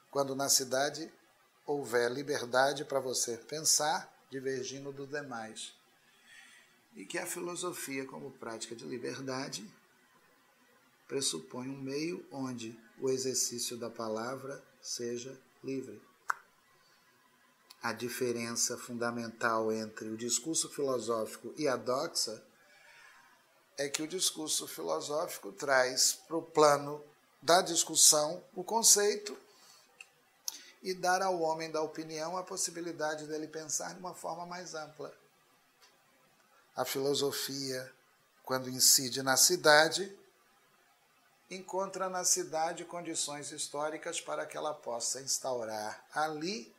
Quando 0.09 0.35
na 0.35 0.49
cidade 0.49 1.13
houver 1.65 2.11
liberdade 2.11 2.83
para 2.85 2.99
você 2.99 3.37
pensar, 3.37 4.11
divergindo 4.29 4.91
dos 4.91 5.09
demais. 5.09 5.73
E 6.95 7.05
que 7.05 7.17
a 7.17 7.25
filosofia, 7.25 8.05
como 8.05 8.31
prática 8.31 8.75
de 8.75 8.85
liberdade, 8.85 9.67
pressupõe 11.07 11.69
um 11.69 11.81
meio 11.81 12.25
onde 12.31 12.77
o 12.99 13.09
exercício 13.09 13.77
da 13.77 13.89
palavra 13.89 14.63
seja 14.81 15.37
livre. 15.63 16.01
A 17.81 17.91
diferença 17.91 18.77
fundamental 18.77 19.71
entre 19.71 20.09
o 20.09 20.17
discurso 20.17 20.69
filosófico 20.69 21.53
e 21.57 21.67
a 21.67 21.75
doxa 21.75 22.41
é 23.77 23.89
que 23.89 24.01
o 24.01 24.07
discurso 24.07 24.67
filosófico 24.67 25.51
traz 25.51 26.13
para 26.27 26.37
o 26.37 26.41
plano 26.41 27.03
da 27.41 27.61
discussão 27.61 28.41
o 28.55 28.63
conceito 28.63 29.37
e 30.83 30.93
dar 30.93 31.21
ao 31.21 31.39
homem 31.39 31.71
da 31.71 31.81
opinião 31.81 32.35
a 32.37 32.43
possibilidade 32.43 33.25
dele 33.25 33.47
pensar 33.47 33.93
de 33.93 33.99
uma 34.01 34.13
forma 34.13 34.45
mais 34.45 34.75
ampla. 34.75 35.17
A 36.75 36.83
filosofia, 36.83 37.89
quando 38.43 38.69
incide 38.69 39.23
na 39.23 39.37
cidade, 39.37 40.13
encontra 41.49 42.09
na 42.09 42.25
cidade 42.25 42.83
condições 42.83 43.51
históricas 43.51 44.19
para 44.19 44.45
que 44.45 44.57
ela 44.57 44.73
possa 44.73 45.21
instaurar 45.21 46.05
ali 46.13 46.73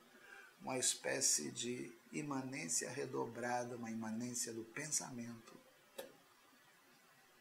uma 0.60 0.76
espécie 0.78 1.50
de 1.50 1.90
imanência 2.12 2.90
redobrada, 2.90 3.76
uma 3.76 3.90
imanência 3.90 4.52
do 4.52 4.64
pensamento, 4.64 5.54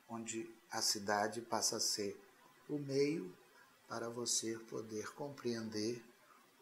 onde 0.07 0.49
a 0.71 0.81
cidade 0.81 1.41
passa 1.41 1.77
a 1.77 1.81
ser 1.81 2.17
o 2.69 2.77
meio 2.77 3.35
para 3.87 4.09
você 4.09 4.57
poder 4.69 5.13
compreender 5.13 6.03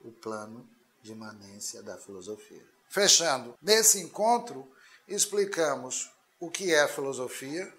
o 0.03 0.11
plano 0.11 0.67
de 1.01 1.11
imanência 1.11 1.81
da 1.81 1.97
filosofia. 1.97 2.65
Fechando, 2.89 3.57
nesse 3.61 3.99
encontro 3.99 4.69
explicamos 5.07 6.11
o 6.39 6.49
que 6.49 6.73
é 6.73 6.81
a 6.81 6.87
filosofia, 6.87 7.71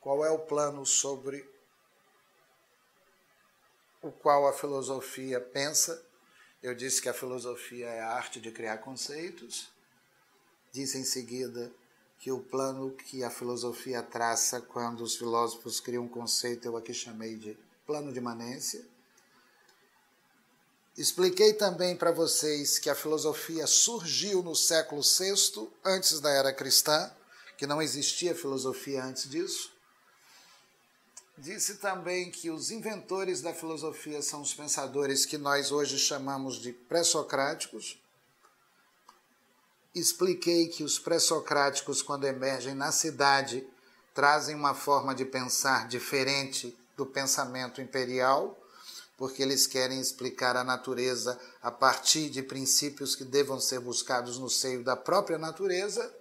qual 0.00 0.24
é 0.24 0.30
o 0.30 0.38
plano 0.38 0.84
sobre 0.86 1.48
o 4.02 4.10
qual 4.10 4.46
a 4.46 4.52
filosofia 4.52 5.40
pensa. 5.40 6.04
Eu 6.62 6.74
disse 6.74 7.00
que 7.00 7.08
a 7.08 7.14
filosofia 7.14 7.86
é 7.86 8.00
a 8.00 8.12
arte 8.12 8.40
de 8.40 8.50
criar 8.50 8.78
conceitos. 8.78 9.70
Disse 10.72 10.98
em 10.98 11.04
seguida 11.04 11.72
que 12.18 12.32
o 12.32 12.40
plano 12.40 12.90
que 12.92 13.22
a 13.22 13.30
filosofia 13.30 14.02
traça 14.02 14.60
quando 14.60 15.02
os 15.02 15.16
filósofos 15.16 15.80
criam 15.80 16.04
um 16.04 16.08
conceito, 16.08 16.66
eu 16.66 16.76
aqui 16.76 16.92
chamei 16.92 17.36
de 17.36 17.56
plano 17.86 18.12
de 18.12 18.18
imanência. 18.18 18.84
Expliquei 20.98 21.52
também 21.52 21.94
para 21.94 22.10
vocês 22.10 22.76
que 22.76 22.90
a 22.90 22.94
filosofia 22.94 23.68
surgiu 23.68 24.42
no 24.42 24.56
século 24.56 25.00
VI, 25.00 25.68
antes 25.84 26.18
da 26.18 26.28
era 26.28 26.52
cristã, 26.52 27.08
que 27.56 27.68
não 27.68 27.80
existia 27.80 28.34
filosofia 28.34 29.04
antes 29.04 29.30
disso. 29.30 29.72
Disse 31.36 31.76
também 31.76 32.32
que 32.32 32.50
os 32.50 32.72
inventores 32.72 33.40
da 33.40 33.54
filosofia 33.54 34.20
são 34.22 34.42
os 34.42 34.52
pensadores 34.52 35.24
que 35.24 35.38
nós 35.38 35.70
hoje 35.70 35.96
chamamos 36.00 36.56
de 36.56 36.72
pré-socráticos. 36.72 37.96
Expliquei 39.94 40.66
que 40.66 40.82
os 40.82 40.98
pré-socráticos, 40.98 42.02
quando 42.02 42.26
emergem 42.26 42.74
na 42.74 42.90
cidade, 42.90 43.64
trazem 44.12 44.56
uma 44.56 44.74
forma 44.74 45.14
de 45.14 45.24
pensar 45.24 45.86
diferente 45.86 46.76
do 46.96 47.06
pensamento 47.06 47.80
imperial 47.80 48.57
porque 49.18 49.42
eles 49.42 49.66
querem 49.66 50.00
explicar 50.00 50.56
a 50.56 50.62
natureza 50.62 51.38
a 51.60 51.72
partir 51.72 52.30
de 52.30 52.40
princípios 52.40 53.16
que 53.16 53.24
devam 53.24 53.58
ser 53.58 53.80
buscados 53.80 54.38
no 54.38 54.48
seio 54.48 54.84
da 54.84 54.96
própria 54.96 55.36
natureza. 55.36 56.14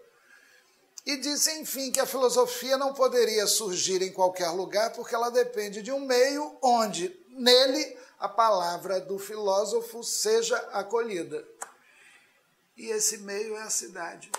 E 1.06 1.16
disse, 1.18 1.52
enfim, 1.60 1.92
que 1.92 2.00
a 2.00 2.08
filosofia 2.08 2.76
não 2.76 2.96
poderia 2.96 3.46
surgir 3.46 4.02
em 4.02 4.12
qualquer 4.12 4.50
lugar, 4.50 4.92
porque 4.94 5.14
ela 5.14 5.30
depende 5.30 5.84
de 5.84 5.92
um 5.92 6.06
meio 6.08 6.58
onde, 6.60 7.16
nele, 7.30 7.98
a 8.20 8.28
palavra 8.28 9.00
do 9.00 9.20
filósofo 9.20 10.04
seja 10.04 10.58
acolhida. 10.74 11.48
E 12.76 12.88
esse 12.88 13.20
meio 13.20 13.56
é 13.56 13.62
a 13.62 13.70
cidade. 13.70 14.32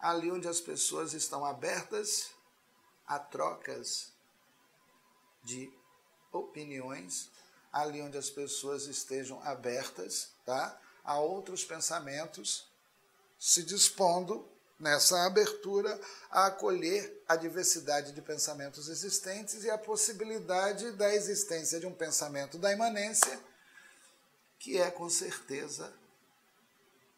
Ali 0.00 0.32
onde 0.32 0.48
as 0.48 0.62
pessoas 0.62 1.12
estão 1.12 1.44
abertas 1.44 2.30
a 3.06 3.18
trocas 3.18 4.10
de 5.44 5.70
opiniões, 6.32 7.30
ali 7.72 8.00
onde 8.00 8.18
as 8.18 8.30
pessoas 8.30 8.86
estejam 8.86 9.40
abertas 9.42 10.30
tá, 10.44 10.78
a 11.04 11.18
outros 11.18 11.64
pensamentos, 11.64 12.66
se 13.38 13.62
dispondo 13.62 14.48
nessa 14.78 15.24
abertura 15.24 15.98
a 16.30 16.46
acolher 16.46 17.22
a 17.28 17.36
diversidade 17.36 18.12
de 18.12 18.20
pensamentos 18.20 18.88
existentes 18.88 19.64
e 19.64 19.70
a 19.70 19.78
possibilidade 19.78 20.90
da 20.92 21.14
existência 21.14 21.78
de 21.78 21.86
um 21.86 21.94
pensamento 21.94 22.58
da 22.58 22.72
imanência, 22.72 23.38
que 24.58 24.78
é 24.78 24.90
com 24.90 25.08
certeza 25.08 25.92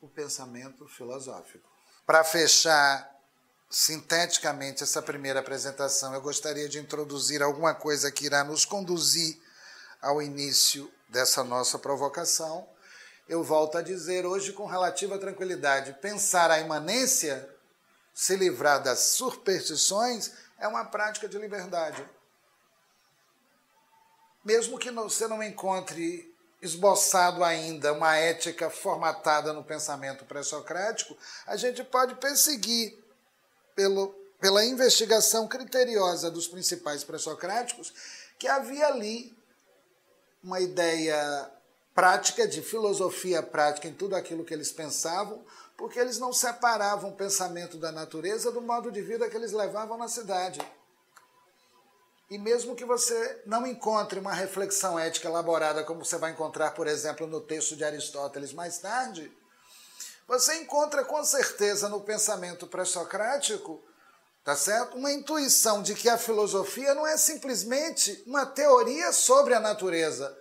o 0.00 0.08
pensamento 0.08 0.86
filosófico. 0.86 1.68
Para 2.04 2.22
fechar 2.22 3.13
sinteticamente 3.74 4.84
essa 4.84 5.02
primeira 5.02 5.40
apresentação, 5.40 6.14
eu 6.14 6.20
gostaria 6.20 6.68
de 6.68 6.78
introduzir 6.78 7.42
alguma 7.42 7.74
coisa 7.74 8.08
que 8.12 8.24
irá 8.24 8.44
nos 8.44 8.64
conduzir 8.64 9.36
ao 10.00 10.22
início 10.22 10.88
dessa 11.08 11.42
nossa 11.42 11.76
provocação. 11.76 12.68
Eu 13.28 13.42
volto 13.42 13.76
a 13.76 13.82
dizer 13.82 14.24
hoje 14.24 14.52
com 14.52 14.64
relativa 14.64 15.18
tranquilidade: 15.18 15.92
pensar 15.94 16.52
a 16.52 16.60
imanência, 16.60 17.50
se 18.14 18.36
livrar 18.36 18.80
das 18.80 19.00
superstições, 19.00 20.30
é 20.56 20.68
uma 20.68 20.84
prática 20.84 21.28
de 21.28 21.36
liberdade. 21.36 22.08
Mesmo 24.44 24.78
que 24.78 24.92
você 24.92 25.26
não 25.26 25.42
encontre 25.42 26.32
esboçado 26.62 27.42
ainda 27.42 27.92
uma 27.92 28.16
ética 28.16 28.70
formatada 28.70 29.52
no 29.52 29.64
pensamento 29.64 30.24
pré-socrático, 30.24 31.18
a 31.44 31.56
gente 31.56 31.82
pode 31.82 32.14
perseguir 32.14 33.03
pelo, 33.74 34.08
pela 34.40 34.64
investigação 34.64 35.48
criteriosa 35.48 36.30
dos 36.30 36.46
principais 36.46 37.04
pré-socráticos, 37.04 37.92
que 38.38 38.48
havia 38.48 38.86
ali 38.86 39.36
uma 40.42 40.60
ideia 40.60 41.50
prática, 41.94 42.46
de 42.46 42.60
filosofia 42.60 43.42
prática 43.42 43.88
em 43.88 43.94
tudo 43.94 44.16
aquilo 44.16 44.44
que 44.44 44.52
eles 44.52 44.72
pensavam, 44.72 45.44
porque 45.76 45.98
eles 45.98 46.18
não 46.18 46.32
separavam 46.32 47.10
o 47.10 47.16
pensamento 47.16 47.76
da 47.76 47.90
natureza 47.90 48.50
do 48.50 48.60
modo 48.60 48.90
de 48.90 49.00
vida 49.00 49.28
que 49.28 49.36
eles 49.36 49.52
levavam 49.52 49.96
na 49.96 50.08
cidade. 50.08 50.60
E 52.30 52.38
mesmo 52.38 52.74
que 52.74 52.84
você 52.84 53.42
não 53.46 53.66
encontre 53.66 54.18
uma 54.18 54.32
reflexão 54.32 54.98
ética 54.98 55.28
elaborada, 55.28 55.84
como 55.84 56.04
você 56.04 56.16
vai 56.16 56.32
encontrar, 56.32 56.72
por 56.72 56.86
exemplo, 56.86 57.26
no 57.26 57.40
texto 57.40 57.76
de 57.76 57.84
Aristóteles 57.84 58.52
mais 58.52 58.78
tarde, 58.78 59.30
você 60.26 60.54
encontra 60.56 61.04
com 61.04 61.22
certeza 61.24 61.88
no 61.88 62.00
pensamento 62.00 62.66
pré-socrático, 62.66 63.82
tá 64.42 64.56
certo? 64.56 64.96
Uma 64.96 65.12
intuição 65.12 65.82
de 65.82 65.94
que 65.94 66.08
a 66.08 66.18
filosofia 66.18 66.94
não 66.94 67.06
é 67.06 67.16
simplesmente 67.16 68.22
uma 68.26 68.46
teoria 68.46 69.12
sobre 69.12 69.54
a 69.54 69.60
natureza, 69.60 70.36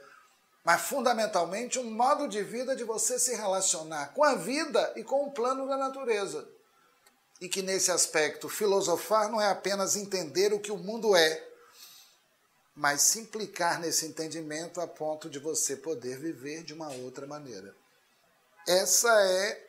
mas 0.64 0.82
fundamentalmente 0.82 1.78
um 1.80 1.92
modo 1.92 2.28
de 2.28 2.42
vida 2.42 2.76
de 2.76 2.84
você 2.84 3.20
se 3.20 3.36
relacionar 3.36 4.14
com 4.14 4.24
a 4.24 4.36
vida 4.36 4.94
e 4.96 5.04
com 5.04 5.26
o 5.26 5.32
plano 5.32 5.68
da 5.68 5.76
natureza. 5.76 6.48
E 7.42 7.50
que 7.50 7.62
nesse 7.62 7.92
aspecto 7.92 8.48
filosofar 8.48 9.30
não 9.30 9.42
é 9.42 9.50
apenas 9.50 9.98
entender 9.98 10.54
o 10.54 10.60
que 10.60 10.72
o 10.72 10.78
mundo 10.78 11.14
é, 11.14 11.50
mas 12.74 13.02
se 13.02 13.20
implicar 13.20 13.80
nesse 13.80 14.06
entendimento 14.06 14.80
a 14.80 14.88
ponto 14.88 15.30
de 15.30 15.40
você 15.40 15.76
poder 15.76 16.18
viver 16.18 16.64
de 16.64 16.74
uma 16.74 16.90
outra 16.92 17.28
maneira. 17.28 17.76
Essa 18.68 19.10
é 19.22 19.63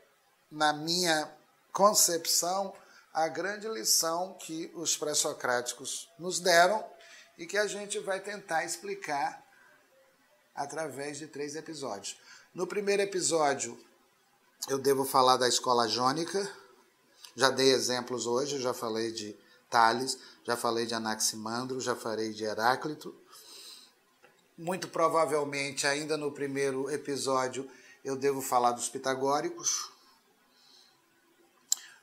na 0.55 0.73
minha 0.73 1.29
concepção, 1.73 2.73
a 3.13 3.27
grande 3.27 3.69
lição 3.69 4.35
que 4.39 4.71
os 4.75 4.97
pré-socráticos 4.97 6.09
nos 6.19 6.39
deram 6.39 6.85
e 7.37 7.45
que 7.45 7.59
a 7.59 7.67
gente 7.67 7.99
vai 7.99 8.21
tentar 8.21 8.65
explicar 8.65 9.45
através 10.55 11.19
de 11.19 11.27
três 11.27 11.57
episódios. 11.57 12.17
No 12.55 12.69
primeiro 12.69 13.03
episódio, 13.03 13.77
eu 14.69 14.79
devo 14.79 15.05
falar 15.05 15.37
da 15.37 15.49
escola 15.49 15.89
jônica. 15.89 16.49
Já 17.35 17.51
dei 17.51 17.73
exemplos 17.73 18.27
hoje, 18.27 18.61
já 18.61 18.73
falei 18.73 19.11
de 19.11 19.37
Tales, 19.69 20.17
já 20.45 20.57
falei 20.57 20.87
de 20.87 20.95
Anaximandro, 20.95 21.81
já 21.81 21.97
falei 21.97 22.33
de 22.33 22.45
Heráclito. 22.45 23.13
Muito 24.57 24.87
provavelmente, 24.87 25.85
ainda 25.85 26.17
no 26.17 26.31
primeiro 26.31 26.89
episódio, 26.89 27.69
eu 28.05 28.15
devo 28.15 28.41
falar 28.41 28.71
dos 28.71 28.89
pitagóricos. 28.89 29.94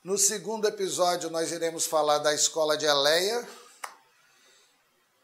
No 0.04 0.18
segundo 0.18 0.68
episódio, 0.68 1.30
nós 1.30 1.52
iremos 1.52 1.86
falar 1.86 2.18
da 2.18 2.34
escola 2.34 2.76
de 2.76 2.88
Eleia, 2.88 3.48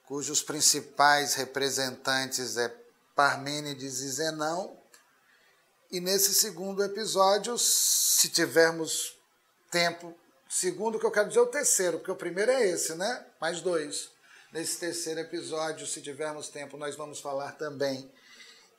cujos 0.06 0.44
principais 0.44 1.34
representantes 1.34 2.58
é 2.58 2.72
Parmênides 3.16 4.02
e 4.02 4.10
Zenão. 4.12 4.78
E 5.90 6.00
nesse 6.00 6.32
segundo 6.36 6.84
episódio, 6.84 7.58
se 7.58 8.30
tivermos 8.30 9.18
tempo, 9.72 10.16
segundo 10.48 11.00
que 11.00 11.08
eu 11.08 11.12
quero 11.12 11.30
dizer 11.30 11.40
o 11.40 11.48
terceiro, 11.48 11.98
porque 11.98 12.12
o 12.12 12.16
primeiro 12.16 12.52
é 12.52 12.68
esse, 12.68 12.94
né? 12.94 13.26
Mais 13.42 13.62
dois. 13.62 14.12
Nesse 14.54 14.78
terceiro 14.78 15.22
episódio, 15.22 15.88
se 15.88 16.04
tivermos 16.04 16.50
tempo, 16.50 16.78
nós 16.78 16.96
vamos 16.96 17.20
falar 17.20 17.54
também 17.54 18.12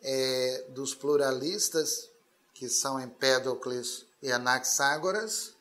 é, 0.01 0.65
dos 0.69 0.95
pluralistas, 0.95 2.09
que 2.55 2.69
são 2.69 3.01
Empédocles 3.01 4.07
e 4.23 4.31
Anaxágoras 4.31 5.58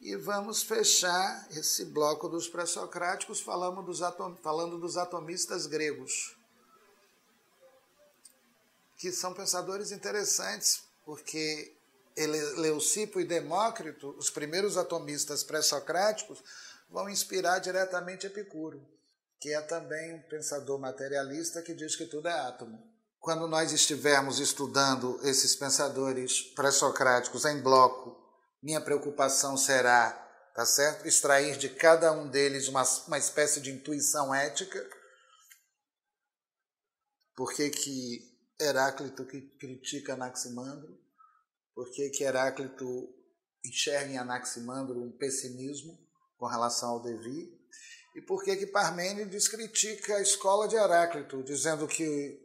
E 0.00 0.16
vamos 0.16 0.62
fechar 0.62 1.48
esse 1.50 1.86
bloco 1.86 2.28
dos 2.28 2.48
pré-socráticos 2.48 3.40
falando 3.40 3.82
dos, 3.82 4.00
falando 4.42 4.78
dos 4.78 4.96
atomistas 4.96 5.66
gregos, 5.66 6.36
que 8.98 9.10
são 9.10 9.32
pensadores 9.32 9.92
interessantes, 9.92 10.82
porque 11.04 11.74
Leucipo 12.56 13.20
e 13.20 13.24
Demócrito, 13.24 14.10
os 14.18 14.30
primeiros 14.30 14.76
atomistas 14.76 15.42
pré-socráticos, 15.42 16.42
vão 16.88 17.08
inspirar 17.08 17.58
diretamente 17.58 18.26
Epicuro, 18.26 18.80
que 19.40 19.52
é 19.52 19.60
também 19.62 20.14
um 20.14 20.22
pensador 20.22 20.78
materialista 20.78 21.60
que 21.60 21.74
diz 21.74 21.96
que 21.96 22.06
tudo 22.06 22.28
é 22.28 22.32
átomo. 22.32 22.82
Quando 23.18 23.48
nós 23.48 23.72
estivermos 23.72 24.38
estudando 24.38 25.18
esses 25.22 25.56
pensadores 25.56 26.40
pré-socráticos 26.54 27.44
em 27.46 27.60
bloco, 27.60 28.23
minha 28.64 28.80
preocupação 28.80 29.58
será, 29.58 30.10
tá 30.54 30.64
certo? 30.64 31.06
Extrair 31.06 31.58
de 31.58 31.68
cada 31.68 32.10
um 32.12 32.30
deles 32.30 32.66
uma, 32.66 32.82
uma 33.06 33.18
espécie 33.18 33.60
de 33.60 33.70
intuição 33.70 34.34
ética. 34.34 34.82
Por 37.36 37.52
que, 37.52 37.68
que 37.68 38.34
Heráclito 38.58 39.26
critica 39.26 40.14
Anaximandro? 40.14 40.98
Por 41.74 41.90
que, 41.90 42.08
que 42.08 42.24
Heráclito 42.24 43.14
enxerga 43.66 44.10
em 44.10 44.16
Anaximandro 44.16 44.98
um 44.98 45.12
pessimismo 45.12 45.98
com 46.38 46.46
relação 46.46 46.88
ao 46.88 47.02
Devi? 47.02 47.52
E 48.16 48.22
por 48.22 48.42
que, 48.42 48.56
que 48.56 48.66
Parmênides 48.68 49.46
critica 49.46 50.16
a 50.16 50.22
escola 50.22 50.66
de 50.68 50.76
Heráclito, 50.76 51.42
dizendo 51.42 51.86
que 51.86 52.40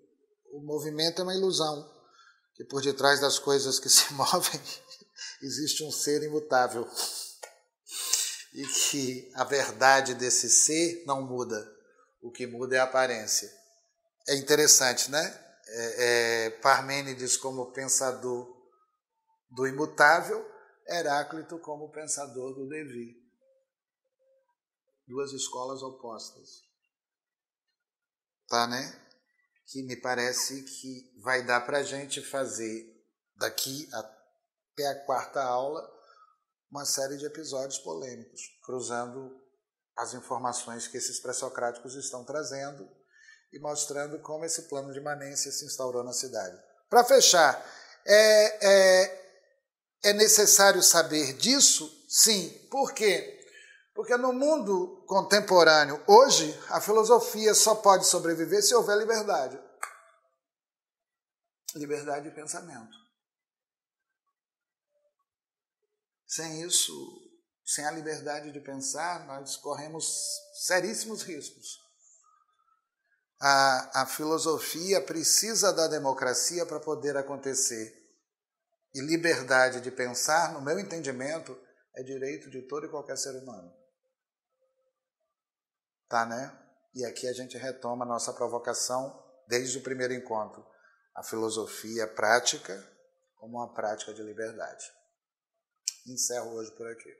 o 0.52 0.60
movimento 0.66 1.22
é 1.22 1.24
uma 1.24 1.36
ilusão, 1.36 1.90
que 2.56 2.66
por 2.66 2.82
detrás 2.82 3.22
das 3.22 3.40
coisas 3.40 3.80
que 3.80 3.88
se 3.88 4.12
movem 4.16 4.60
existe 5.42 5.84
um 5.84 5.92
ser 5.92 6.24
imutável 6.24 6.88
e 8.54 8.66
que 8.68 9.32
a 9.36 9.44
verdade 9.44 10.14
desse 10.16 10.50
ser 10.50 11.04
não 11.06 11.22
muda, 11.22 11.58
o 12.22 12.32
que 12.32 12.48
muda 12.48 12.76
é 12.76 12.80
a 12.80 12.84
aparência. 12.84 13.50
É 14.28 14.36
interessante, 14.36 15.10
né? 15.10 15.46
É, 15.68 16.06
é, 16.06 16.50
Parmênides 16.62 17.38
como 17.38 17.72
pensador 17.72 18.48
do 19.50 19.68
imutável, 19.68 20.46
Heráclito 20.88 21.60
como 21.60 21.92
pensador 21.92 22.56
do 22.56 22.68
Devi. 22.68 23.16
Duas 25.08 25.32
escolas 25.34 25.84
opostas. 25.84 26.64
Tá, 28.48 28.66
né? 28.66 29.00
Que 29.68 29.84
me 29.84 29.96
parece 29.96 30.64
que 30.64 31.22
vai 31.22 31.46
dar 31.46 31.62
para 31.62 31.80
a 31.80 31.84
gente 31.84 32.22
fazer 32.22 33.00
daqui 33.36 33.88
a 33.94 34.19
até 34.80 34.88
a 34.88 35.06
quarta 35.06 35.42
aula, 35.44 35.86
uma 36.72 36.86
série 36.86 37.18
de 37.18 37.26
episódios 37.26 37.80
polêmicos, 37.80 38.42
cruzando 38.64 39.36
as 39.98 40.14
informações 40.14 40.88
que 40.88 40.98
esses 40.98 41.20
pré-socráticos 41.20 41.96
estão 41.96 42.24
trazendo 42.24 42.88
e 43.52 43.60
mostrando 43.60 44.22
como 44.22 44.46
esse 44.46 44.70
plano 44.70 44.94
de 44.94 45.00
imanência 45.00 45.52
se 45.52 45.66
instaurou 45.66 46.04
na 46.04 46.14
cidade. 46.14 46.58
Para 46.90 47.04
fechar, 47.04 47.62
é, 48.06 48.68
é, 48.68 49.32
é 50.04 50.14
necessário 50.14 50.82
saber 50.82 51.34
disso? 51.34 51.90
Sim. 52.08 52.50
Por 52.72 52.94
quê? 52.94 53.38
Porque 53.94 54.16
no 54.16 54.32
mundo 54.32 55.04
contemporâneo, 55.08 56.02
hoje, 56.08 56.58
a 56.70 56.80
filosofia 56.80 57.54
só 57.54 57.76
pode 57.76 58.06
sobreviver 58.06 58.64
se 58.64 58.74
houver 58.74 58.98
liberdade. 58.98 59.60
Liberdade 61.76 62.30
de 62.30 62.36
pensamento. 62.36 63.09
Sem 66.30 66.62
isso, 66.62 66.94
sem 67.66 67.84
a 67.88 67.92
liberdade 67.92 68.52
de 68.52 68.60
pensar, 68.60 69.26
nós 69.26 69.58
corremos 69.58 70.06
seríssimos 70.64 71.24
riscos. 71.24 71.80
A, 73.42 74.04
a 74.04 74.06
filosofia 74.06 75.02
precisa 75.02 75.74
da 75.74 75.88
democracia 75.88 76.68
para 76.68 76.80
poder 76.80 77.18
acontecer. 77.18 77.98
E 78.94 79.02
liberdade 79.02 79.82
de 79.82 79.90
pensar, 79.90 80.54
no 80.54 80.62
meu 80.62 80.80
entendimento, 80.80 81.60
é 81.96 82.04
direito 82.04 82.52
de 82.52 82.62
todo 82.68 82.86
e 82.86 82.90
qualquer 82.90 83.18
ser 83.18 83.32
humano. 83.32 83.74
Tá, 86.08 86.28
né? 86.28 86.56
E 86.94 87.04
aqui 87.06 87.28
a 87.28 87.34
gente 87.34 87.58
retoma 87.58 88.06
a 88.06 88.08
nossa 88.08 88.34
provocação 88.34 89.20
desde 89.48 89.80
o 89.80 89.84
primeiro 89.84 90.14
encontro. 90.14 90.64
A 91.16 91.24
filosofia 91.24 92.06
prática 92.06 92.88
como 93.36 93.58
uma 93.58 93.74
prática 93.74 94.14
de 94.14 94.22
liberdade. 94.22 94.99
Encerro 96.10 96.56
hoje 96.56 96.72
por 96.72 96.88
aqui. 96.88 97.16